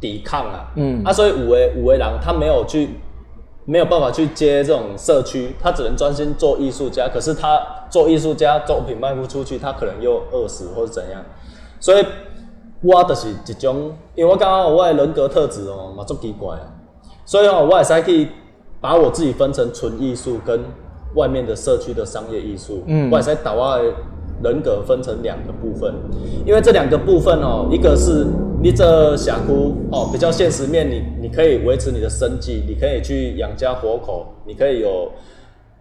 [0.00, 2.88] 抵抗啊，嗯，啊，所以五维五维郎他没有去，
[3.64, 7.08] 没有办法去接这种社区，他只能专心做艺术家。
[7.12, 11.20] 可是他做艺术家作品卖不出去，他可能又饿死或者怎样。
[11.80, 12.06] 所以
[12.80, 16.56] 我就是一种，因为我感觉我的人格特质哦，嘛足奇怪，
[17.26, 18.28] 所以哦，我也是可以
[18.80, 20.60] 把我自己分成纯艺术跟
[21.14, 23.78] 外面的社区的商业艺术，嗯，我也是把我
[24.42, 25.92] 人格分成两个部分，
[26.46, 28.26] 因为这两个部分哦，一个是
[28.62, 35.10] 你这峡谷哦，比较现实面，你你可以维持你的生计，你可以去养家活口，你可以有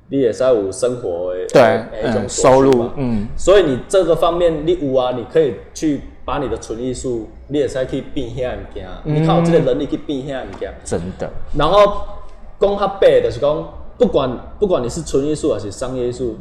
[0.09, 11.29] 你也在有生活对一种收入，嗯，所以你这个方面你有啊，你可以去把你的纯艺术，你也在可以变现物件，你靠这个能力去变现物件，真的。
[11.55, 12.01] 然后
[12.59, 16.35] 讲较白就是讲，不管不管你是纯艺术还是商业艺术。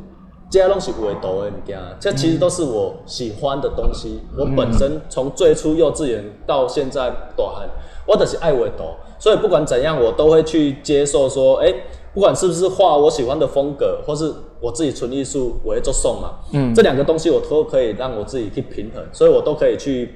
[0.48, 4.20] 这些东西我读的物件，这其实都是我喜欢的东西。
[4.38, 7.68] 我本身从最初幼稚园到现在大汉，
[8.06, 8.84] 我都是爱画图，
[9.18, 11.74] 所以不管怎样，我都会去接受说，哎，
[12.14, 16.34] 不管是不是画我喜欢的风格，或是我自己纯艺术，我会做送嘛。
[16.52, 20.14] 嗯，这两个东西我都可以让我自己去平衡，所以我都可以去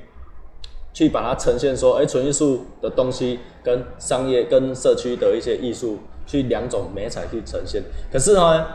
[0.92, 7.82] 去把它呈现说，哎，纯艺术的东西跟商业跟社区的一些艺术，去两种美彩去呈现。
[8.12, 8.66] 可是呢？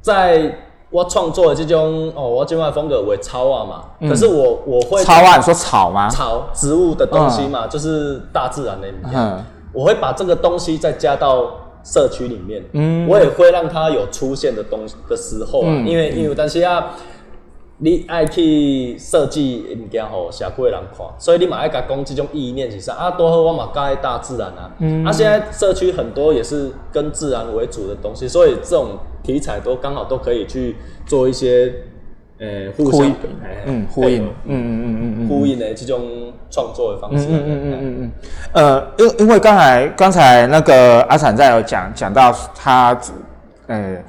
[0.00, 0.56] 在
[0.90, 6.08] 我创作的这种哦，我今晚风格为草啊嘛，可是我我会草啊，你说草吗？
[6.08, 8.88] 草植物的东西嘛，就是大自然的。
[9.12, 11.50] 嗯，我会把这个东西再加到
[11.84, 16.94] 社区里面，嗯，我也会让它有出现的东的时候啊，因为因为但是啊。
[17.80, 23.12] 你爱去设计物件互社区的人看，所以你嘛爱甲讲这种意念是啥啊？
[23.12, 24.68] 多好，我嘛介大自然啊。
[24.80, 25.04] 嗯。
[25.04, 30.74] 啊，现在社区很多也是跟自然为主的东西，所以这种题材都刚好都可以去
[31.06, 31.72] 做一些
[32.40, 33.14] 呃互相
[33.64, 37.28] 嗯呼应嗯嗯嗯嗯呼应的这种创作的方式。
[37.30, 38.12] 嗯嗯嗯嗯嗯。
[38.54, 42.98] 呃，因因为刚才刚才那个阿产在有讲讲到他
[43.68, 44.02] 呃。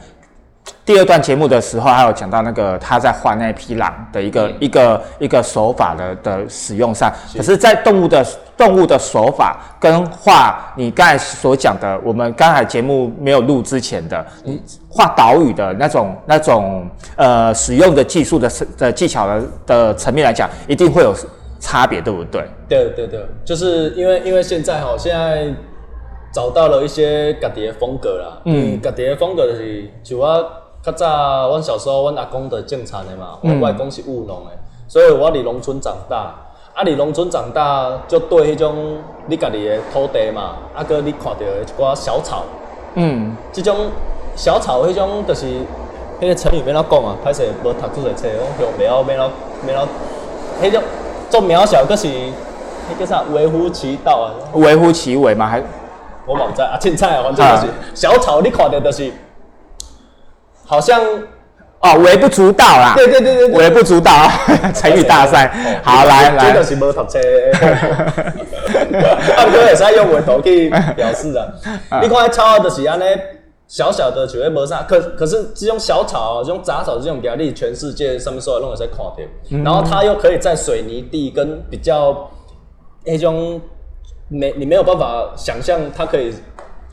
[0.89, 8.25] 第二段节目的时候，还有讲到那个他在画那匹狼的一个一个一个手法的的使用上，可是，在动物的
[8.57, 21.13] 动物的手法跟画你刚才所讲的，我们刚才节目没有录之前的，你画岛屿的那种那种呃使用的技术的的技巧的的层面来讲，一定会有
[21.59, 22.43] 差别，对不对？
[22.67, 25.53] 对对对，就是因为因为现在哈，现在
[26.33, 30.51] 找到了一些家己的风格啦，嗯，家己的风格就是就我。
[30.81, 34.51] 较早，阮小时候，阮阿公的种田的嘛，阮外公是务农的，
[34.87, 36.33] 所以我伫农村长大。
[36.73, 42.43] 啊，伫农村长大，就对迄种你家己的土地嘛，啊，搁你看到的一寡小草，
[42.93, 43.75] 嗯，即种
[44.37, 45.45] 小草，迄种就是
[46.21, 49.29] 迄个成语免怎讲啊，歹势无读出来册，我用袂晓免怎
[49.65, 50.81] 免怎，迄种
[51.29, 53.23] 做渺小，搁是迄叫啥？
[53.33, 54.31] 微乎其道啊？
[54.53, 55.47] 微乎其微嘛？
[55.47, 55.61] 还
[56.25, 59.11] 我冇知啊，凊彩啊，反正就是小草，你看到就是。
[60.69, 61.01] 好像
[61.81, 62.93] 哦，微不足道啦。
[62.95, 64.29] 对对对对，微不足道。
[64.75, 66.51] 成语大赛，好来来。
[66.51, 67.19] 这个是无读册。
[69.35, 71.55] 阿哥也是用画图去表示的。
[72.03, 73.03] 你看草就是安尼，
[73.67, 79.15] 小小的就会无啥，可可是这种小草、这种杂草、这种压力，全世界上面所有人都在看到。
[79.63, 82.29] 然后它又可以在水泥地跟比较
[83.05, 83.59] 那种
[84.27, 86.31] 没你没有办法想象它可以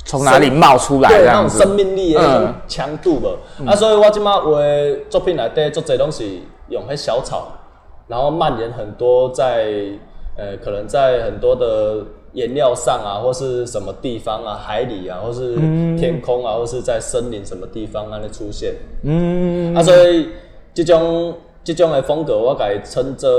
[0.07, 3.31] 从哪里冒出来，对那种生命力的强度吧。
[3.66, 7.53] 啊，所以我今嘛我的作品内底做这东西用迄小草，
[8.09, 9.66] 然后蔓延很多在
[10.37, 12.05] 呃可能在很多的。
[12.33, 15.55] 颜料上啊，或是什么地方啊，海里啊，或是
[15.97, 18.75] 天空啊，或是在森林什么地方啊，那出现。
[19.05, 20.29] 嗯，啊，所以
[20.75, 23.31] 这种这种的风格，我改称作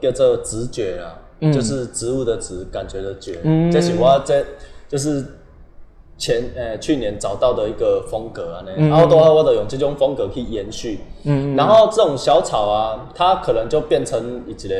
[0.00, 1.20] 叫做直觉啊，
[1.52, 3.38] 就是植物的植，感觉的觉。
[3.42, 4.42] 嗯，这是我这
[4.88, 5.22] 就是
[6.18, 11.00] 前呃去年找到的一个风格啊，然后的话，我都用这种风格去延续。
[11.24, 14.74] 嗯，然后这种小草啊，它可能就变成一个。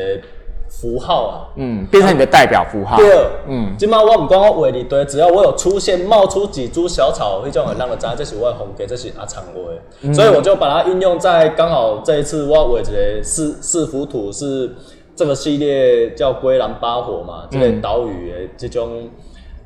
[0.69, 2.97] 符号啊，嗯，变成你的代表符号。
[2.97, 10.13] 对，嗯，今嘛我唔管我画里堆，只要我有出现冒出几株小草，会叫人让人知道这是我的风格，这是阿长画。
[10.13, 14.69] 所以我就把它运用在刚好这一次我画一个四四幅图是
[15.15, 19.09] 这个系列叫龟兰八火嘛，这个岛屿的这种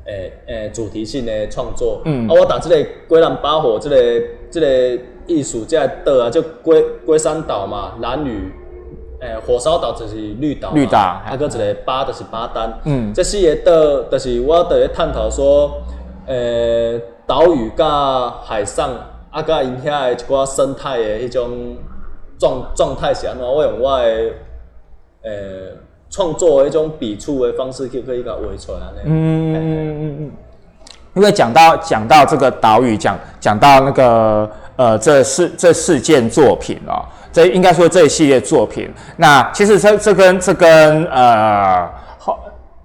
[0.06, 2.02] 诶诶主题性的创作。
[2.04, 8.52] 嗯，啊，我打这个龟兰八火，这个这个艺术家的啊，就龟龟山岛嘛，蓝屿。
[9.20, 15.80] 诶，火烧岛就是绿岛，绿岛，啊，个一个巴就是巴丹，嗯，这四个岛，就是我伫咧探讨说，
[16.26, 18.90] 诶，岛屿甲海上，
[19.30, 21.76] 啊，甲因遐的一寡生态的迄种
[22.36, 23.46] 状状态是安怎？
[23.46, 24.04] 我用我的
[25.22, 25.72] 诶
[26.12, 29.00] 创作的迄种笔触的方式，就可以甲画出来安尼。
[29.06, 30.30] 嗯嗯嗯嗯。
[31.14, 37.02] 因为讲到讲到这个岛屿，讲讲到那个呃，这四这四件作品哦。
[37.32, 42.38] 这应该说这一系列作品，那其实这这跟这跟呃后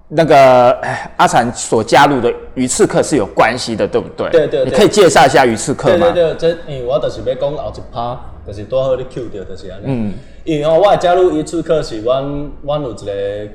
[0.08, 0.74] 那个
[1.18, 4.30] 阿禅所加入的鱼刺客是有关系的，对不对？
[4.30, 4.64] 对对。
[4.64, 6.10] 你可以介绍一下鱼刺客吗？
[6.10, 9.84] 对对对，这因为我就是要讲后一趴，就是多好你 Q 掉就是安尼。
[9.86, 10.14] 嗯。
[10.48, 13.12] 因为哦，我加入一次客是阮阮有一个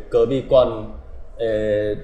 [0.10, 0.68] 隔壁馆
[1.40, 1.98] 诶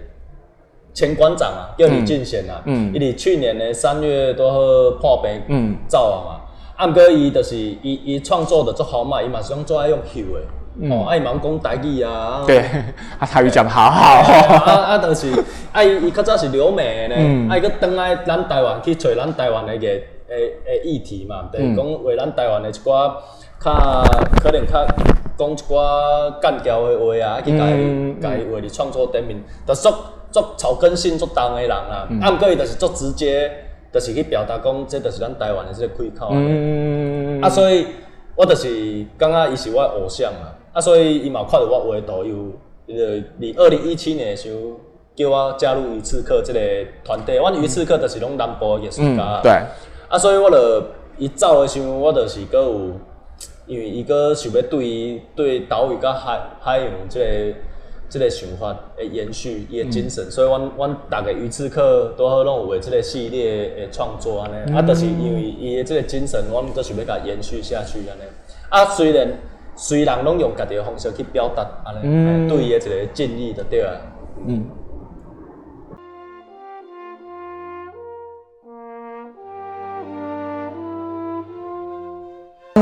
[0.95, 2.59] 前馆长啊，叫李俊贤啊。
[2.65, 2.91] 嗯。
[2.91, 4.57] 伊伫去年的三月多好
[4.99, 6.41] 破病，嗯，走啊嘛。
[6.75, 12.57] 啊，毋过伊就是伊伊创作的足好嘛，伊嘛是用做爱用秀的，哦，爱嘛讲台语啊，对，
[13.19, 14.23] 啊台语讲好好，
[14.65, 15.31] 啊啊，就是
[15.71, 23.13] 啊伊伊较早是留美的呢，啊伊佫倒来咱台湾去找咱台湾的个诶诶议题嘛，就是讲为咱台湾的一寡
[23.59, 24.03] 较
[24.41, 24.85] 可能较
[25.37, 29.93] 讲一寡干掉的话啊，去甲伊甲伊为你创作顶面，就作
[30.31, 33.65] 作草根性足重的人啊，啊毋过伊就是足直接。
[33.91, 36.37] 就是去表达讲，这就是咱台湾的这个开口啊！
[37.41, 37.87] 啊，所以
[38.35, 40.53] 我就是感觉伊是我偶像啊！
[40.73, 42.35] 啊，所以伊嘛看着我画图，又
[42.85, 44.79] 呃，伫二零一七年的时候
[45.15, 46.59] 叫我加入鱼刺客这个
[47.03, 47.37] 团队。
[47.37, 49.51] 阮鱼刺客就是拢南部艺术家，对。
[50.07, 50.83] 啊，所以我就
[51.17, 52.91] 伊走的时候，我就是搁有，
[53.69, 57.25] 因为伊搁想要对于对岛屿甲海海洋即个。
[58.09, 68.21] 即个想法诶，延续伊个精神，所以阮阮逐个鱼刺客都好拢有诶即个系列诶创作安尼，啊，就是因为伊诶即个精神，阮都想要甲延续下去安尼。
[68.69, 69.31] 啊，虽然
[69.75, 73.93] 虽然拢用家己诶方式去表达安尼，对伊诶一个敬意就对啊。
[74.43, 74.65] 嗯。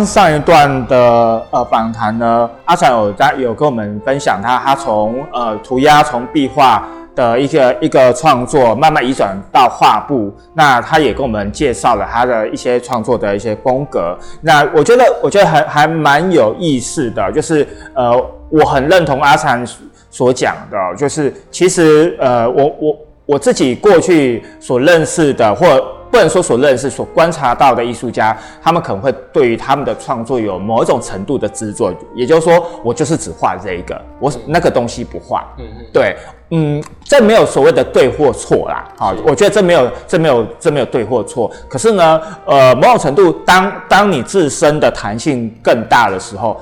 [0.06, 14.18] 上一段的呃访谈呢，阿传有在有跟我们分享他他从呃涂鸦从壁画的一个一个创作慢慢移转到画布，那他也跟我们介绍了他的一些创作的一些风格。
[14.42, 18.14] 那我觉得我觉得还还蛮有意思的，就是呃
[18.50, 19.66] 我很认同阿传
[20.10, 25.66] 所讲的，就是其实呃我我我自己过去所认识的或。
[26.12, 35.46] 不能说所认识、所观察到的艺术家，他们可能会对于他们的创作有某一种程度的执着，也就是说，我就是只画这一个，我那个东西不画。
[35.58, 36.16] 嗯嗯，对，
[36.52, 38.88] 嗯，这没有所谓的对或错啦。
[38.98, 41.52] 好，我觉得这没有、这没有、这没有对或错。
[41.68, 46.60] 可是呢，呃，某种程度，当当你自身的弹性更大的时候，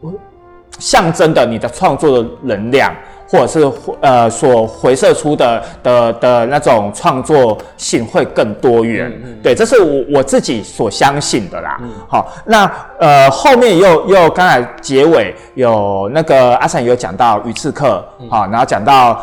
[0.00, 0.12] 我
[0.78, 2.94] 象征的你的创作的能量。
[3.28, 9.12] 或者是呃所回射出的的的那种创作性会更多元，
[9.42, 11.78] 对，这是我我自己所相信的啦。
[12.08, 19.20] 好，那呃后面又又刚才结尾有那个阿善有讲到鱼刺客，好，然后讲到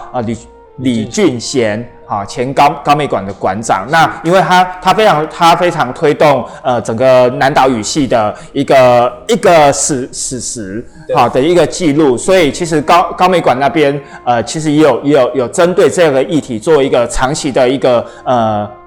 [0.77, 1.87] 李俊贤。
[2.05, 18.82] 啊，前高高美馆的馆长，那因为他他非常他非常推动呃整个南岛语系的一个一个史史实好的一个记录，所以其实高高美馆那边呃其实也有也有有针对这个议题做一个长期的一个呃哎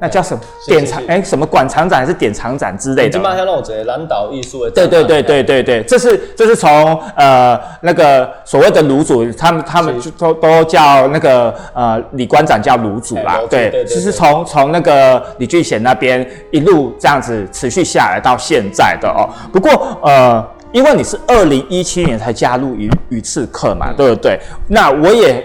[0.00, 1.02] 那叫什么典藏？
[1.08, 3.10] 哎，什么馆藏展还是典藏展之类的？
[3.10, 4.70] 今麦像那种这蓝岛艺术的。
[4.70, 13.40] 对对对对对对，这是这是从呃那个所谓的卤主，他们他们都都叫那个呃李馆长叫卤主啦。
[13.50, 19.28] 对，就是从从那个李俊贤那边一路这样子持续下来到现在的哦。
[19.52, 24.38] 不过呃，因为你是二零一七年才加入鱼鱼刺客嘛，对不对？
[24.68, 25.44] 那我也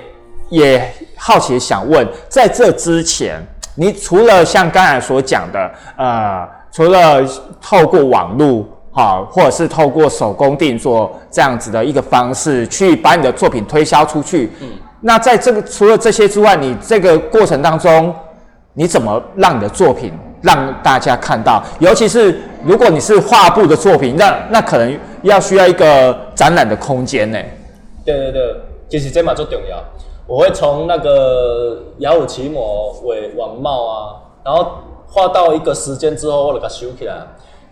[0.49, 3.43] 也好奇想问，在这之前。
[3.75, 7.23] 你除了像刚才所讲的，呃，除了
[7.61, 14.69] 透过网络，哈，或者是透过手工定做这样子的一个方式去把你的作品推销出去，嗯，
[15.01, 18.13] 那在这个除了这些之外，你这个过程当中，
[18.73, 21.63] 你怎么让你的作品让大家看到？
[21.79, 27.39] 尤其是如果你是画布的作品，那那可能要需要一个展览的空间呢。
[28.05, 28.55] 对对对，
[28.89, 29.83] 其实这嘛最重要。
[30.25, 34.65] 我会从那个雅虎奇摩为网帽啊，然后
[35.07, 37.15] 画到一个时间之后，我就给它收起来。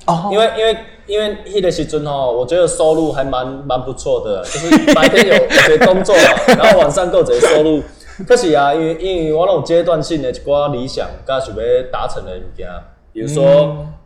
[0.07, 0.29] 哦。
[0.31, 0.77] 因为因为
[1.07, 6.15] 因为迄个时阵吼，我觉得收入还蛮蛮不错的，就是白天有 有些工作，
[6.57, 7.81] 然后晚上够这些收入。
[8.27, 12.67] 可是啊，因为因为我那种阶段性的一寡理想，甲想要达成的物件，
[13.13, 13.43] 比如说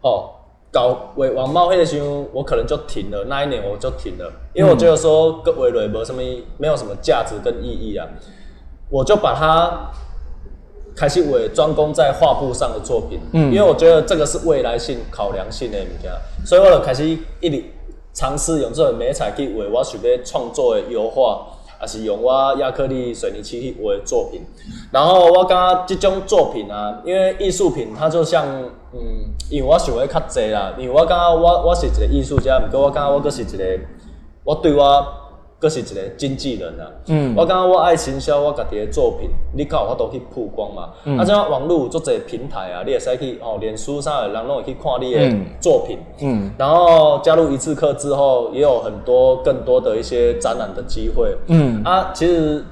[0.01, 0.29] 哦。
[0.76, 3.23] 搞为网贸易的时候，我可能就停了。
[3.30, 6.21] 那一年我就停了，因为我觉得说跟维雷没什么，
[6.57, 8.05] 没有什么价值跟意义啊。
[8.89, 9.89] 我就把它
[10.93, 16.11] 开始为专攻在画布上的作品，嗯，因为我觉得这个是未来性考量性的物件，
[16.45, 17.05] 所以我就开始
[17.39, 17.63] 一直
[18.13, 21.47] 尝试用这种美彩去为我想要创作的油画。
[21.80, 24.41] 还是用我亚克力、水泥漆去画作品，
[24.91, 28.45] 然后我感觉这种作品啊，因为艺术品它就像，
[28.93, 33.80] 嗯，因为我想的较济啦，因为我感觉我我是一个艺术家，毋过我感觉我阁是一个，
[34.43, 35.05] 我对我。
[35.59, 40.89] 佫是一个经纪人啊，嗯，我感觉我爱行销我家己的作品，你较有法度去曝光嘛。
[41.05, 41.17] 嗯。
[41.17, 52.63] 啊，即样网络做者平台啊，你会使去哦，脸书上的人拢会去看你的作品，嗯，然后加入一次课之后，也有很多更多的一些展览的机会，嗯，啊，其实。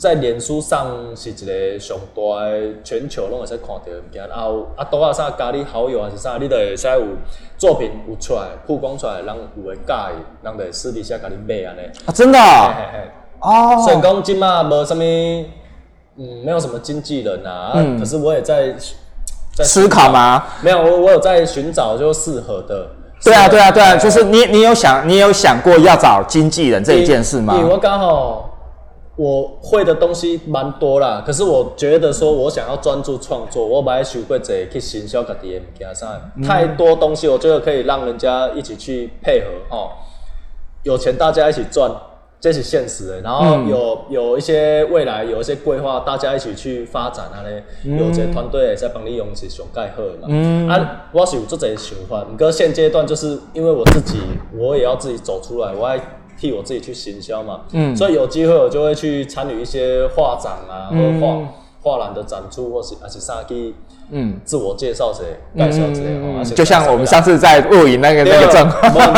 [0.00, 7.02] 在脸书上是一个上大诶，全球拢会使看到物件，然后啊，多啊啥加你好友还是啥，你都会使有
[7.58, 11.82] 作品有出来曝光出来，人有会介意，人就会私底下甲你买安尼。
[12.06, 12.38] 啊，真的？
[13.40, 13.76] 哦。
[13.84, 15.04] 所以讲今嘛无什么，
[16.16, 18.74] 嗯，没有什么经纪人啊，可是我也在
[19.54, 20.42] 在思考吗？
[20.62, 22.88] 没有，我我有在寻找就适合的。
[23.22, 27.54] 对啊，对啊，对啊，就是你你有想你有想过要找经纪人这一件事吗？
[27.70, 28.46] 我刚好。
[29.20, 36.08] 我会的东西蛮多啦，可是我觉得说，我想要专注创作，我买学过者去行销家己的物件上，
[36.42, 39.90] 太多东西，我觉得可以让人家一起去配合哦。
[40.84, 41.92] 有钱大家一起赚，
[42.40, 43.20] 这是现实的。
[43.20, 47.62] 然后有有一些未来，有一些规划，大家一起去发展啊嘞。
[47.84, 50.28] 有些团队也在帮你用是上盖好嘛。
[50.28, 50.66] 嗯。
[50.66, 54.18] 啊，我是有这个想法，不过现阶段就是因为我自己，
[54.56, 56.00] 我也要自己走出来，我还。
[56.40, 61.38] 替我自己去行销嘛，嗯，所以有机会我就会去参与一些画展啊，或画
[61.82, 63.74] 画廊的展出，或是而且上去，
[64.10, 68.66] 嗯，自我介绍谁介绍之类哦，就像我们上次在录影那个那个证，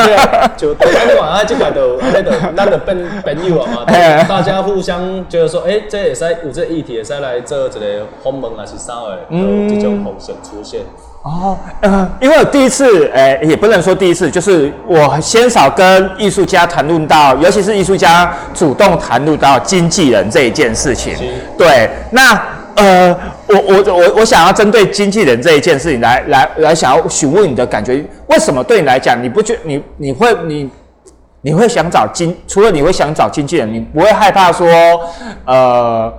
[0.05, 1.81] 对啊，就昨天晚上就感到
[2.12, 3.85] 那个那个朋朋友啊嘛，
[4.25, 10.81] 大家互相觉得说，哎，这也是有这议题，也是来做一个访问还是啥的，嗯，这种方式出现。
[11.23, 21.14] 哦，呃，因为我第一次，诶，也不能说第一次，就是我鲜少跟艺术家谈论到，尤其是艺术家主动谈论到经纪人这一件事情。
[21.57, 22.43] 对，那
[22.75, 23.16] 呃，
[23.47, 30.68] 我我我我想要针对经纪人这一件事情来来来，想要询问你的感觉，为什么对你来讲，你不觉你你会你
[31.43, 34.66] 你会想找经，除了你会想找经纪人，你不会害怕说，
[35.45, 36.12] 呃，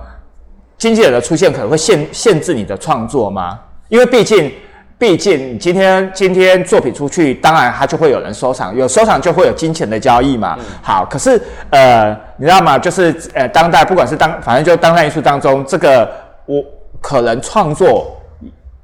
[0.78, 3.58] 经纪人的出现可能会限限制你的创作吗？
[3.90, 4.50] 因为毕竟。
[4.96, 10.56] 毕竟今天今天作品出去，当然它就会有人收藏，有收藏就会有金钱的交易嘛。
[10.80, 11.40] 好，可是
[11.70, 12.78] 呃，你知道吗？
[12.78, 16.08] 就是呃，当代不管是当，反正就当代艺术当中，这个
[16.46, 16.62] 我
[17.00, 18.16] 可能创作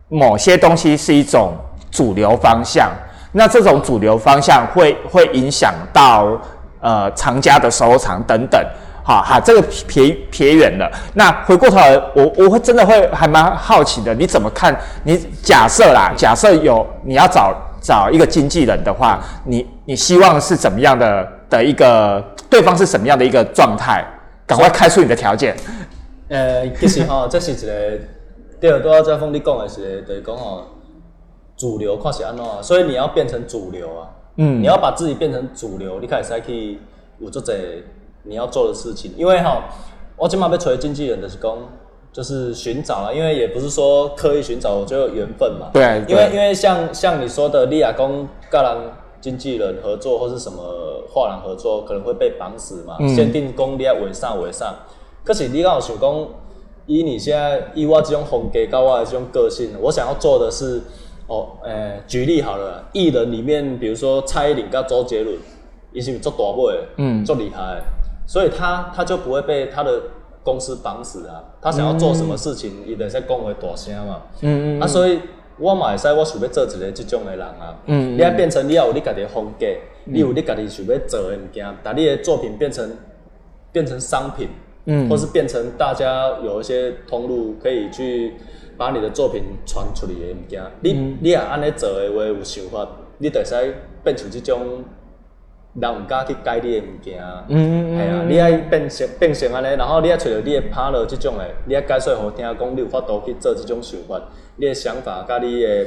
[0.09, 1.53] 某些东西是一种
[1.91, 2.91] 主流方向，
[3.33, 6.27] 那这种主流方向会会影响到
[6.81, 8.61] 呃藏家的收藏等等。
[9.11, 10.89] 好好，这个撇撇远了。
[11.15, 14.15] 那回过头来，我我会真的会还蛮好奇的。
[14.15, 14.73] 你怎么看？
[15.03, 17.53] 你假设啦，假设有你要找
[17.83, 24.07] 找一个经纪人的话，你你希望是怎么样的的一个对方是什么样的一个状态？
[24.47, 25.57] 赶快开出你的条件。
[26.29, 28.05] 呃，其实哈，这是一个
[28.61, 30.63] 第二多在峰你讲的是，就是讲哦，
[31.57, 34.07] 主流看是安怎，所以你要变成主流啊。
[34.37, 36.79] 嗯，你要把自己变成主流，你开始去
[37.19, 37.83] 有做这。
[38.25, 39.65] 你要做的事情，因为哈，
[40.17, 41.57] 我今嘛要找经纪人，的是讲，
[42.13, 45.71] 就是寻找了，因为也不是说刻意寻找，我就缘分嘛。
[45.73, 48.77] 对，因为因为像像你说的，利亚公跟人
[49.21, 52.97] 经纪人合作或是什么画廊合作，可能会被绑死嘛。
[53.15, 54.75] 限定功力要为上为上，
[55.25, 56.27] 可是你刚好想讲，
[56.87, 60.81] 以你现在以我这种风格跟我的这种个性，我想要做的是，
[61.27, 65.37] 哦，诶，举例好了，艺人里面，比如说蔡依林跟周杰伦，
[65.93, 67.81] 伊是做大尾，嗯，做厉害，
[68.31, 70.01] 所以他他就不会被他的。
[70.43, 71.45] 公司绑死啊！
[71.61, 74.23] 他想要做什么事情，伊得先讲话大声嘛。
[74.41, 74.81] 嗯嗯。
[74.81, 75.21] 啊，所以
[75.59, 77.77] 我嘛会使，我想要做一个即种的人啊。
[77.85, 78.15] 嗯。
[78.15, 79.67] 你要变成你要有你家己的风格，
[80.07, 82.91] 你有你家己想要做的物件，把你的作品变成
[83.71, 84.49] 变成商品，
[84.87, 88.33] 嗯，或是变成大家有一些通路可以去
[88.79, 90.63] 把你的作品传出去的物件。
[90.81, 93.55] 你你也安尼做的话有想法，你得使
[94.03, 94.83] 变成即种。
[95.75, 104.21] 人毋敢去改你的物件，嗯系啊，你爱变成变成安尼，然后你爱找着你的 partner 即种的，你爱解释互听讲，你有法度去做即种想法，
[104.57, 105.87] 你的想法甲你的，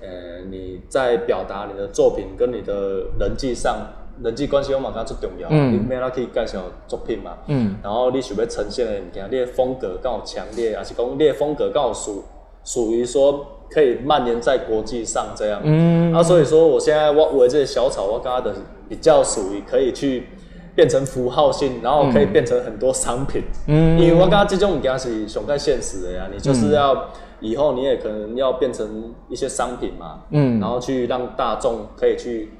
[0.00, 0.08] 呃，
[0.50, 3.86] 你在表达你的作品跟你的人际上
[4.22, 12.24] 人际关系，我嘛感觉最重要，你免哪去介绍作品嘛，嗯，然后你想要呈现的物件，你的风格够有强烈，还是讲你的风格够有属
[12.64, 13.56] 属于说。
[13.72, 18.52] 可以蔓延在国际上这样，嗯，啊，所以说我现在我我这些小草，我刚刚的
[18.88, 20.26] 比较属于可以去
[20.74, 32.50] 变成符号性，然后可以变成很多商品，嗯，因为我刚刚这种物件是熊在现实的呀，你就是要以后你也可能要变成一些商品嘛，嗯，然后去让大众可以去，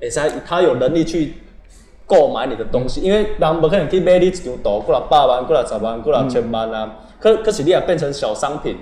[0.00, 1.34] 哎，他他有能力去
[2.06, 8.78] 购买你的东西，因为人不可能去买你一张图，过来百万，过来十万，过来千万啊，可可是你也变成小商品。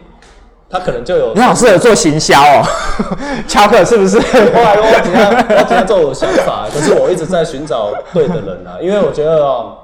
[0.70, 2.62] 他可能就有，你好适合做行销哦，
[3.48, 4.20] 乔克是不是？
[4.20, 9.76] 后来我今天我今天做我想法，可是我一直在寻找对的人啊，因为我觉得哦，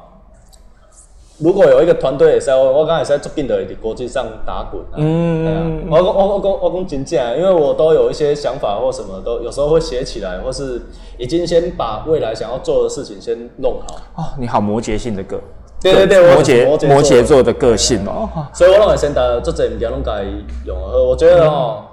[1.38, 4.94] 如果有一个团队也是，我我刚才在做病的，国际上打滚啊。
[4.96, 10.80] 嗯，我我我我我讲真正，因为我都有一些想法或什么，都有时候会写起来，或是
[11.18, 13.96] 已经先把未来想要做的事情先弄好。
[14.22, 15.40] 哦，你好，摩羯性的个。
[15.82, 20.20] 对对对，摩羯摩羯座的个性哦，所以我拢会先把做这物件拢家
[20.64, 20.76] 用。
[20.78, 21.84] 我觉得哦，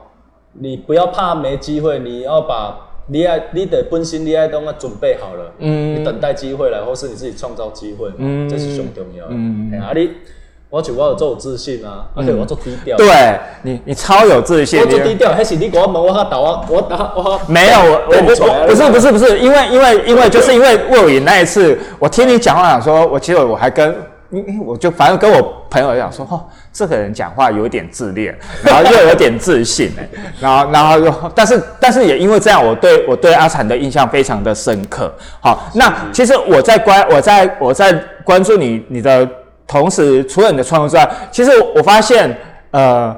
[0.54, 2.78] 你不要怕没机会，你要把
[3.08, 9.32] 你爱你的本身你爱东啊准备好了，嗯，你等待机会来，或是你自己创造机会，嗯，这是最重要的。
[9.32, 10.10] 嗯，啊你。
[10.74, 12.97] 我就我有做自信啊，而且我做低调。
[12.97, 14.82] 对你，你超有自信。
[14.82, 17.39] 我做低调，还是你给我问我他打我，我打我。
[17.47, 23.95] 没有，我我不不是不是不是，因为因为因为就是因为魏伟那一次，我听你讲话，想说，我其实我还跟，
[24.65, 26.41] 我就反正跟我朋友讲说，哦，
[26.74, 30.09] 这个人讲话有点自恋， 然后又有点自信哎，
[30.39, 35.13] 然后然后又，但是但是也因为这样，我对我对阿产的印象非常的深刻。
[35.39, 37.93] 好，那其实我在关我在我在
[38.24, 39.30] 关注你你的。
[39.66, 42.36] 同时，除了你的创作之外，其实我发现，
[42.72, 43.16] 呃，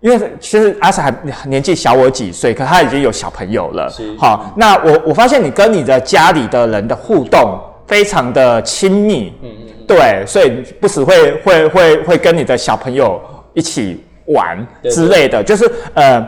[0.00, 1.14] 因为其实阿 Sa 还
[1.46, 3.90] 年纪小我几岁，可他已经有小朋友了。
[4.18, 9.32] 好，那我我发现你跟你的家里的人的互动非常的亲密。
[9.42, 9.86] 嗯嗯。
[9.86, 13.20] 对，所以不时会会会会跟你的小朋友
[13.54, 16.26] 一起玩之类的，就是呃，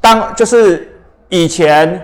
[0.00, 0.92] 当就是
[1.28, 2.00] 以前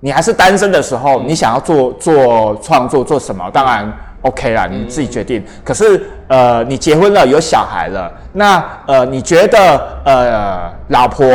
[0.00, 3.48] 你还是单身的时候，你想要做做创作做什么？
[3.52, 3.90] 当然。
[4.22, 5.44] OK 啦，你自己决定。
[5.64, 9.58] 可是，呃，你结婚了，有小孩了，那呃，你觉得
[10.04, 11.26] 呃，老婆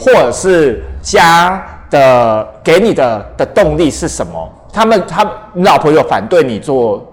[0.00, 1.60] 或者是家
[1.90, 4.48] 的给你的的动力是什么？
[4.72, 7.04] 他们他，你老婆有反对你做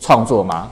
[0.00, 0.68] 创作吗？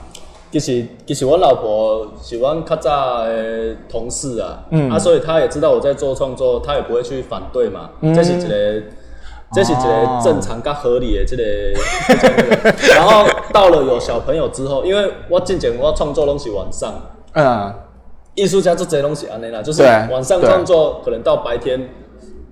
[0.51, 7.89] 其实其实我老婆喜欢较早的同事啊，嗯，啊，所以她也知道我在做创作，她也不会去反对嘛。
[8.15, 8.83] 这是一个。
[9.53, 11.43] 这是一个正常、较合理的这个，
[12.95, 16.93] 然后到了有小朋友之后，因为我之前我创作拢是晚上，
[17.33, 17.73] 嗯，
[18.35, 21.89] 艺术家做这东西安尼啦，就是晚上创作，可能到白天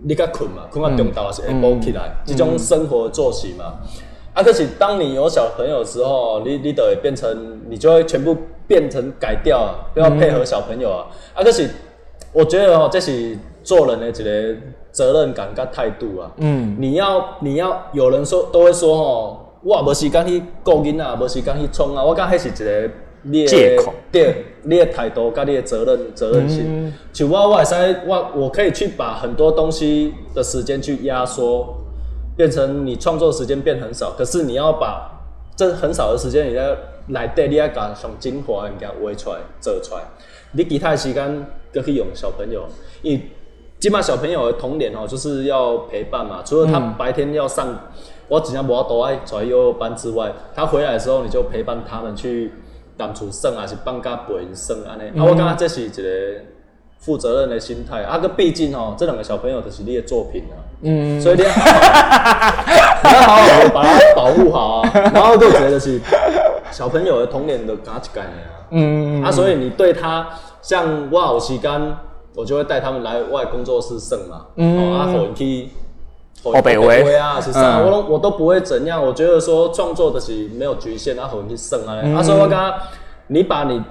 [0.04, 3.76] 你较困嘛，困到中昼是下晡起来，这种生活作息嘛。
[4.34, 8.36] 啊，可是当你有小朋友的时候，你你得变成，你就会全部
[8.68, 11.08] 变成改掉，都要配合小朋友啊。
[11.34, 11.70] 啊，可是
[12.34, 14.60] 我觉得哦，这是做人的一个。
[15.00, 26.94] 责任感跟态度啊，嗯，你要你要有人说都会说哦，我无时间去顾囡仔，无时间去冲啊，我讲迄是一个你借口，对，你的态度跟你的责任责任心。
[27.14, 27.74] 像我我会使
[28.06, 31.78] 我我可以去把很多东西的时间去压缩，
[32.36, 35.10] 变成你创作时间变很少，可是你要把
[35.56, 36.76] 这很少的时间，你要
[37.10, 40.02] 来对，你要把上精华物件挖出来做出来，
[40.52, 42.68] 你其他时间都可以用小朋友，
[43.02, 43.22] 因。
[43.80, 46.42] 起码小朋友的童年哦，就是要陪伴嘛。
[46.44, 47.68] 除了他白天要上，
[48.28, 52.52] 我只要不要多爱在幼儿班之外，他回来的时候你就陪伴他们去
[52.98, 55.10] 淡厝耍，还是放假陪因耍安尼。
[55.18, 56.04] 啊，我感觉这是一个
[57.00, 58.04] 负责任的心态。
[58.04, 60.60] 啊，个毕竟哦，这两个小朋友都是你的作品啊。
[60.82, 61.22] 嗯。
[61.22, 64.92] 所以你要好好 把它保护好啊。
[65.14, 66.02] 然后就觉得是
[66.70, 68.68] 小朋友的童年的加一概念啊。
[68.72, 69.24] 嗯。
[69.24, 70.28] 啊，所以你对他，
[70.62, 71.96] 像我有时间，
[72.40, 74.46] 我就会带他们来外工作室耍嘛。
[74.56, 74.94] 嗯。
[74.94, 75.68] 啊，好去。
[76.42, 77.80] 哦，北威啊，是啥？
[77.80, 79.06] 我都我都不会怎样。
[79.06, 82.24] 我觉得说创作的是没有局限，啊，好去胜啊。
[82.24, 82.80] 所以我刚刚，
[83.28, 83.84] 你把你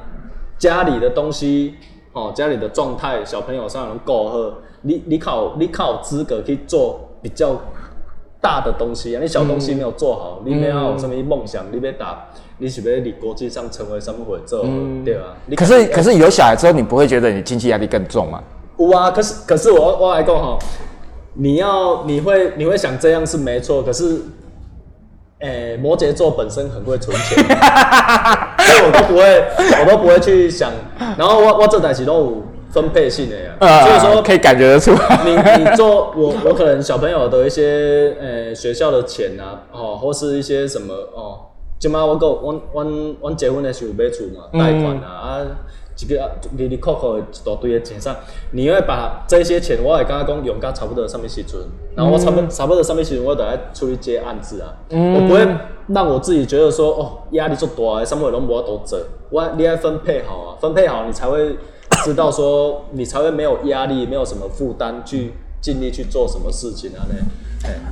[0.58, 1.74] 家里的东西，
[2.14, 7.54] 哦，家里的状态，小朋友上能够喝，你你靠你靠资格去做比较
[8.40, 9.20] 大的东西啊。
[9.20, 12.28] 你小东西没有做好，你没有什么梦想，你别打，
[12.58, 14.64] 你是不是你国际上成为什么会做，
[15.04, 15.36] 对吧？
[15.56, 18.42] 可是可是有小孩之后，你不会觉得你经济压力更重吗？
[18.78, 20.58] 有啊，可是可是我我来讲哈。
[21.40, 24.22] 你要你会你会想这样是没错，可是，
[25.38, 27.38] 诶，摩羯座本身很会存钱，
[28.58, 29.44] 所以我都不会
[29.84, 30.72] 我都不会去想。
[31.16, 32.42] 然后我我这台启动有
[32.72, 34.90] 分配性的呀，所以说可以感觉得出。
[35.24, 41.38] 你你做我我可能小朋友的一些诶学校的钱啊，哦，或是一些什么哦，
[41.78, 42.86] 今嘛我讲我我
[43.20, 45.46] 我结婚的时候买厝嘛，贷款啊啊。
[46.00, 48.14] 一个利利扣扣一大堆的钱上，
[48.52, 51.60] 你会把这些钱，我会刚刚讲用到差不多上面时阵，
[51.96, 54.76] 然后我差不差不多上面时阵，我都来出去接案子啊。
[54.90, 55.44] 我不会
[55.88, 58.96] 让我自己觉得说，哦，压力做大，上面拢无法多做。
[59.30, 61.56] 我你要分配好啊，分配好，你才会
[62.04, 67.02] 知道说，你才会没有压力，没有什么负担，去尽力去做什么事情啊？
[67.08, 67.16] 呢？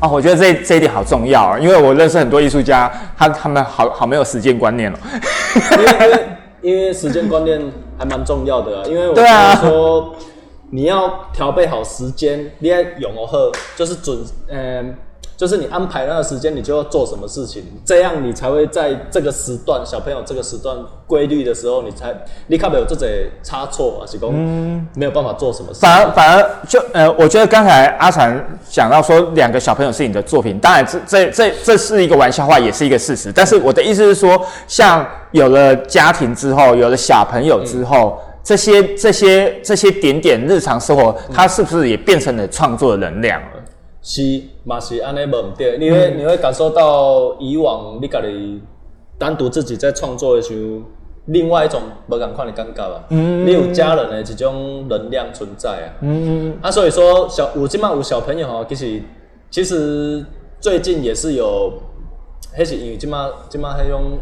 [0.01, 4.97] 啊，我觉得这这一点好重要啊，因为我认识很多艺术家，他他们好好没有时间观念哦。
[5.73, 6.27] 因为
[6.63, 7.61] 因为时间观念。
[7.99, 10.15] 还蛮重要的啊，因为我觉得说
[10.69, 14.95] 你要调配好时间，你要用哦呵，就是准，嗯，
[15.37, 20.77] 就是你安排那个时间，你就要做什么事情，这样你才会在这个时段，小朋友这个时段
[21.07, 22.15] 规律的时候，你才
[22.47, 24.33] 你看没有这些差错啊，是讲
[24.95, 25.81] 没有办法做什么事。
[25.81, 33.31] 反而反而就呃，我觉得刚才阿禅讲到说两个小朋友是你的作品，当然这这这这是一个玩笑话，也是一个事实。
[33.31, 35.07] 但是我的意思是说，像。
[35.33, 43.49] 有了家庭之后，有了小朋友之后，这些这些这些点点日常生活，它是不是也变成了创作的能量了？
[44.01, 48.61] 是，嘛是安尼无毋对，你会你会感受到以往你家己
[49.17, 50.83] 单独自己在创作的时候，
[51.27, 53.05] 另外一种无同款的感觉啊。
[53.11, 55.87] 嗯你有家人的这种能量存在啊。
[56.01, 56.59] 嗯嗯。
[56.61, 59.01] 啊，所以说小有即满有小朋友吼，其实
[59.51, 60.27] 其实
[60.61, 61.73] 最近也是有，
[62.59, 64.19] 迄是因为即满即满迄种。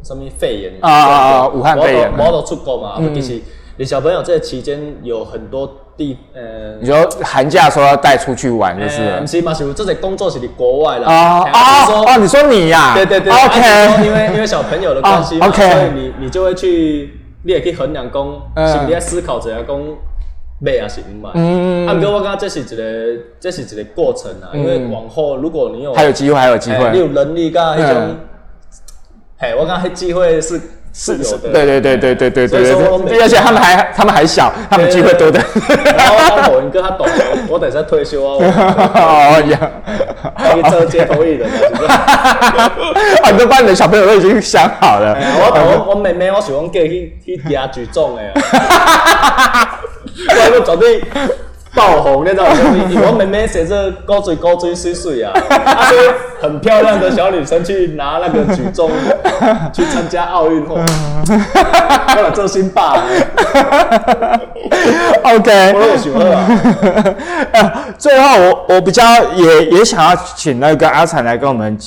[0.00, 1.48] 什么肺炎啊啊啊！
[1.48, 3.02] 武汉肺炎，我都出国嘛。
[3.12, 3.40] 其实
[3.78, 9.20] 你小朋友这期间有很多地，呃，你说寒假说要带出去玩就是。
[9.20, 9.54] 不是嘛？
[9.54, 12.18] 是这些工作是你国外的啊啊哦！
[12.18, 12.94] 你说你呀？
[12.96, 14.04] 对对对，OK。
[14.04, 18.24] 因为因为小朋友的关系，OK，，所以你你就会去，你也可以衡量讲，
[18.66, 19.80] 是你在思考怎样讲
[20.60, 21.30] 买还是不买。
[21.34, 21.88] 嗯嗯。
[21.88, 28.16] 啊，哥，我讲这是一个这是一个过程啊，因为往后如果你有还有机会，还有机会，你有能力噶那种。
[29.40, 30.60] 嘿，我刚才机会是
[31.00, 32.74] 是有的，对对对对对对对
[33.06, 35.38] 对，而且他们还他们还小，他们机会多的。
[35.96, 37.06] 然后当某一个他懂，
[37.48, 38.34] 我等下退休啊，
[38.96, 39.70] 哦呀，
[40.36, 41.48] 可以做街头艺人
[41.86, 42.72] 啊，
[43.22, 45.16] 很多班的小朋友都已经想好了。
[45.20, 48.22] 我我我妹妹我喜欢叫去去压举重的，
[50.28, 51.00] 我要绝对。
[51.78, 52.44] 爆红那种，
[53.06, 55.96] 我妹妹写着高追高追水水啊，她说
[56.40, 58.90] 很漂亮的小女生去拿那个举重
[59.72, 62.96] 去参加奥运会，为了做新爸。
[65.22, 66.26] OK，我喜欢
[67.52, 67.84] 啊。
[67.96, 69.04] 最后，我我比较
[69.34, 71.78] 也也想要请那个阿彩来跟我们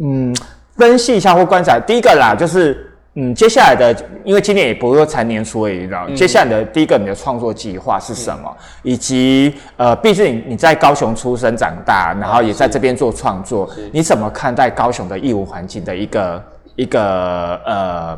[0.00, 0.34] 嗯
[0.76, 1.78] 分析一下或观察。
[1.78, 2.86] 第一个啦，就是。
[3.20, 3.92] 嗯，接下来的，
[4.22, 6.08] 因为今年也不是说才年初而已，知道？
[6.14, 8.56] 接下来的第一个，你的创作计划是什么？
[8.84, 16.44] 以及呃，毕竟你你在高雄出生长大，然后也在这边做创作，你怎么看待高雄的艺文环境的一个
[16.76, 18.16] 一个呃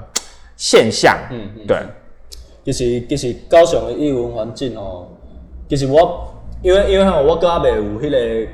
[0.58, 1.16] 现象？
[1.30, 1.78] 嗯，嗯对，
[2.66, 5.08] 其实其实高雄的艺文环境哦，
[5.66, 6.30] 其实我
[6.60, 8.50] 因为因为我哥阿未有迄个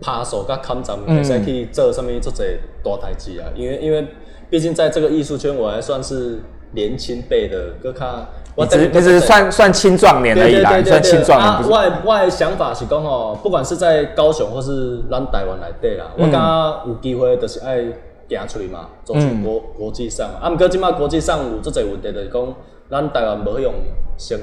[0.00, 4.06] 拍手甲抗战，会使去做什么做这大代志啊，因为因为。
[4.52, 6.38] 毕竟在这个艺术圈，我还算是
[6.72, 11.70] 年轻辈的，哥看我只只是算算青壮年而已啦，算青壮年。
[11.70, 17.82] 外外想法是讲吼，不管是在高雄或是咱台湾内底啦，我感觉有机会就是爱
[18.28, 20.28] 行出去嘛，走出国国际上。
[20.38, 22.54] 啊，毋过即马国际上有这个问题，就是讲
[22.90, 23.72] 咱台湾无用
[24.18, 24.38] 承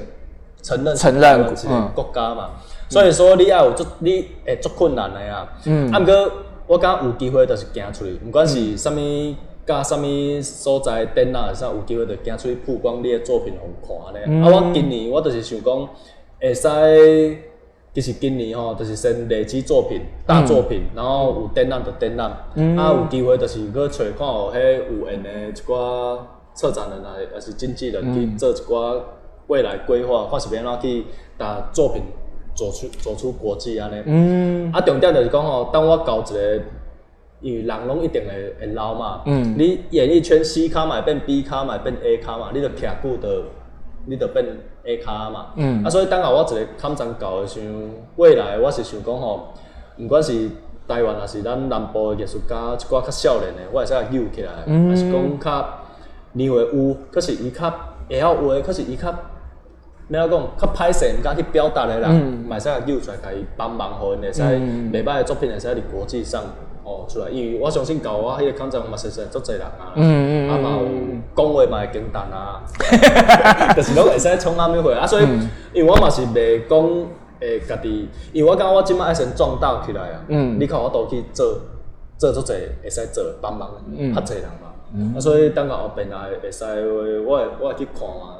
[0.63, 1.43] 承认承认
[1.93, 2.49] 国家嘛，
[2.89, 5.47] 所以说你要有足你会做困难的呀。
[5.65, 6.31] 嗯，啊，毋过
[6.65, 9.35] 我感觉有机会就是行出去，不管是啥物。
[9.69, 14.43] 甲啥物所在展览啥有机会就行出去曝光你的作品互看安尼。
[14.43, 15.87] 啊，我今年我就是想讲，
[16.41, 17.37] 会使，
[17.93, 22.31] 其实今年吼，就是先累积作品、大作品，然后有展览就展览，
[22.79, 26.17] 啊，有机会就是去找看有迄有闲的一寡
[26.55, 28.99] 策展人啊，也是经纪人去做一寡
[29.45, 31.05] 未来规划，看是要安怎去
[31.37, 32.01] 把作品
[32.55, 34.01] 走出走出国际安尼。
[34.07, 34.71] 嗯。
[34.73, 36.59] 啊，重点就是讲吼，当我搞一个。
[37.41, 43.43] 因为人拢一定会会老嘛，嗯，你演艺圈 C 卡嘛变 B 卡嘛变 A 卡嘛，你着徛久着，
[44.05, 44.45] 你着变
[44.83, 47.63] A 卡嘛，嗯，啊，所以等下我一个抗战搞的想，
[48.17, 49.53] 未来我是想讲吼，
[49.97, 50.49] 毋管是
[50.85, 54.51] 台湾还是咱南部的艺术家，一寡较少年的，我会使甲揪起来，
[54.89, 55.79] 还是讲较
[56.33, 57.69] 年岁有，可是伊较
[58.09, 59.15] 会晓画，可是伊较，
[60.09, 62.11] 要讲较歹势，毋敢去表达的人，
[62.45, 66.43] 嘛会使甲揪出来，甲伊帮忙，互因会使袂歹的作品会使伫国际上。
[66.89, 69.93] 哦，出来，因为我相信搞我迄个抗战嘛，实实足侪人啊，
[70.49, 70.87] 啊嘛有
[71.35, 72.63] 讲话嘛会简单啊，
[73.77, 75.23] 就是拢会使冲阿咪会啊，所以
[75.71, 77.05] 因为我嘛是袂讲
[77.41, 80.21] 诶家己，因为我感觉我即摆爱先壮大起来啊，
[80.59, 81.59] 你看我都去做
[82.17, 83.69] 做足侪会使做帮忙
[84.15, 84.73] 较侪人嘛，
[85.15, 87.03] 啊所以等下后边来会使我
[87.37, 88.35] 会我会去看嘛，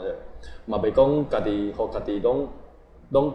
[0.66, 2.48] 嘛袂讲家己互家己拢
[3.12, 3.32] 拢。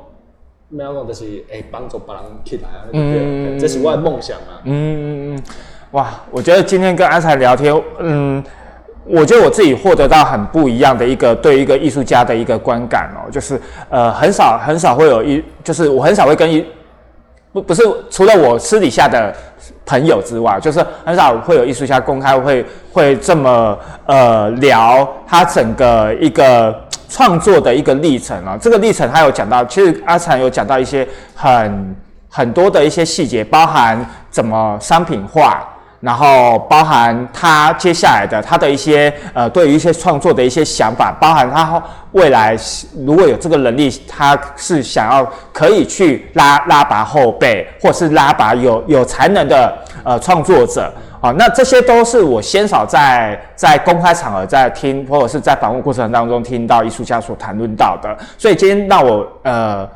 [0.75, 4.59] 没有讲，就是诶，帮助别人起来啊，嗯，这是我的梦想啊。
[4.65, 5.43] 嗯嗯嗯，
[5.93, 8.43] 哇，我觉得今天跟阿才聊天，嗯，
[9.05, 16.67] 我觉得我自己获得到很不一样的一个对一个艺术家的一个观感哦，就是呃，很少很少会有一，就是我很少会跟一，
[17.53, 19.33] 不不是除了我私底下的
[19.87, 26.84] 朋友之外，就是很少会有艺术家公开会会这么呃聊他整个一个。
[27.15, 31.97] 创作的一个历程啊，这个历程他有讲到，其实阿禅有讲到一些很
[32.29, 35.65] 很多的一些细节，包含怎么商品化，
[36.05, 41.83] 然后包含他接下来的他的一些呃对于一些创作的一些想法，包含他
[42.13, 42.55] 未来
[43.07, 49.75] 如果有这个能力，他是想要可以去拉拉拔后辈，或是拉拔有有才能的
[50.05, 50.93] 呃创作者。
[51.23, 58.15] 啊，那这些都是我鲜少在在公开场合在听，或者是在访问过程当中听到艺术家所谈论到的。
[58.37, 59.89] 所以今天让我呃，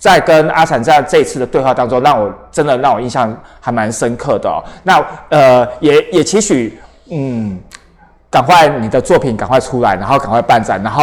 [0.00, 4.48] 在跟阿产在这一次的对话当中，让我真的让我印象还蛮深刻的。
[4.48, 6.80] 哦那呃，也也期许
[7.10, 7.60] 嗯，
[8.30, 11.02] 赶快你的作品赶快出来，然后赶快办展，然后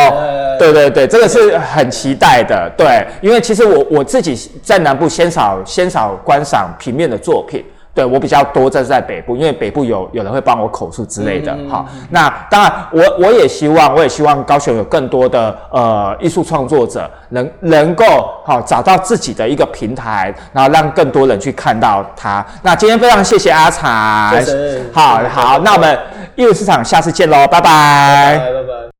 [0.57, 2.67] 对对对，这个是很期待的。
[2.75, 7.63] 对，因为其实我我自己在南部鲜少鲜少观赏平面的作品。
[7.97, 11.57] 对我比较多，这是在北部，因为北部有有人会帮我口述之类的。
[11.67, 18.05] 好，那当然，我我也希望，我也希望高雄有更多的呃艺术创作者能能够
[18.45, 22.45] 好找到自己的一个平台，然后让更多人去看到他。
[22.61, 24.45] 那今天非常谢谢阿才，
[24.93, 25.97] 好好，那我们
[26.35, 28.96] 艺术市场下次见喽，拜拜，拜拜。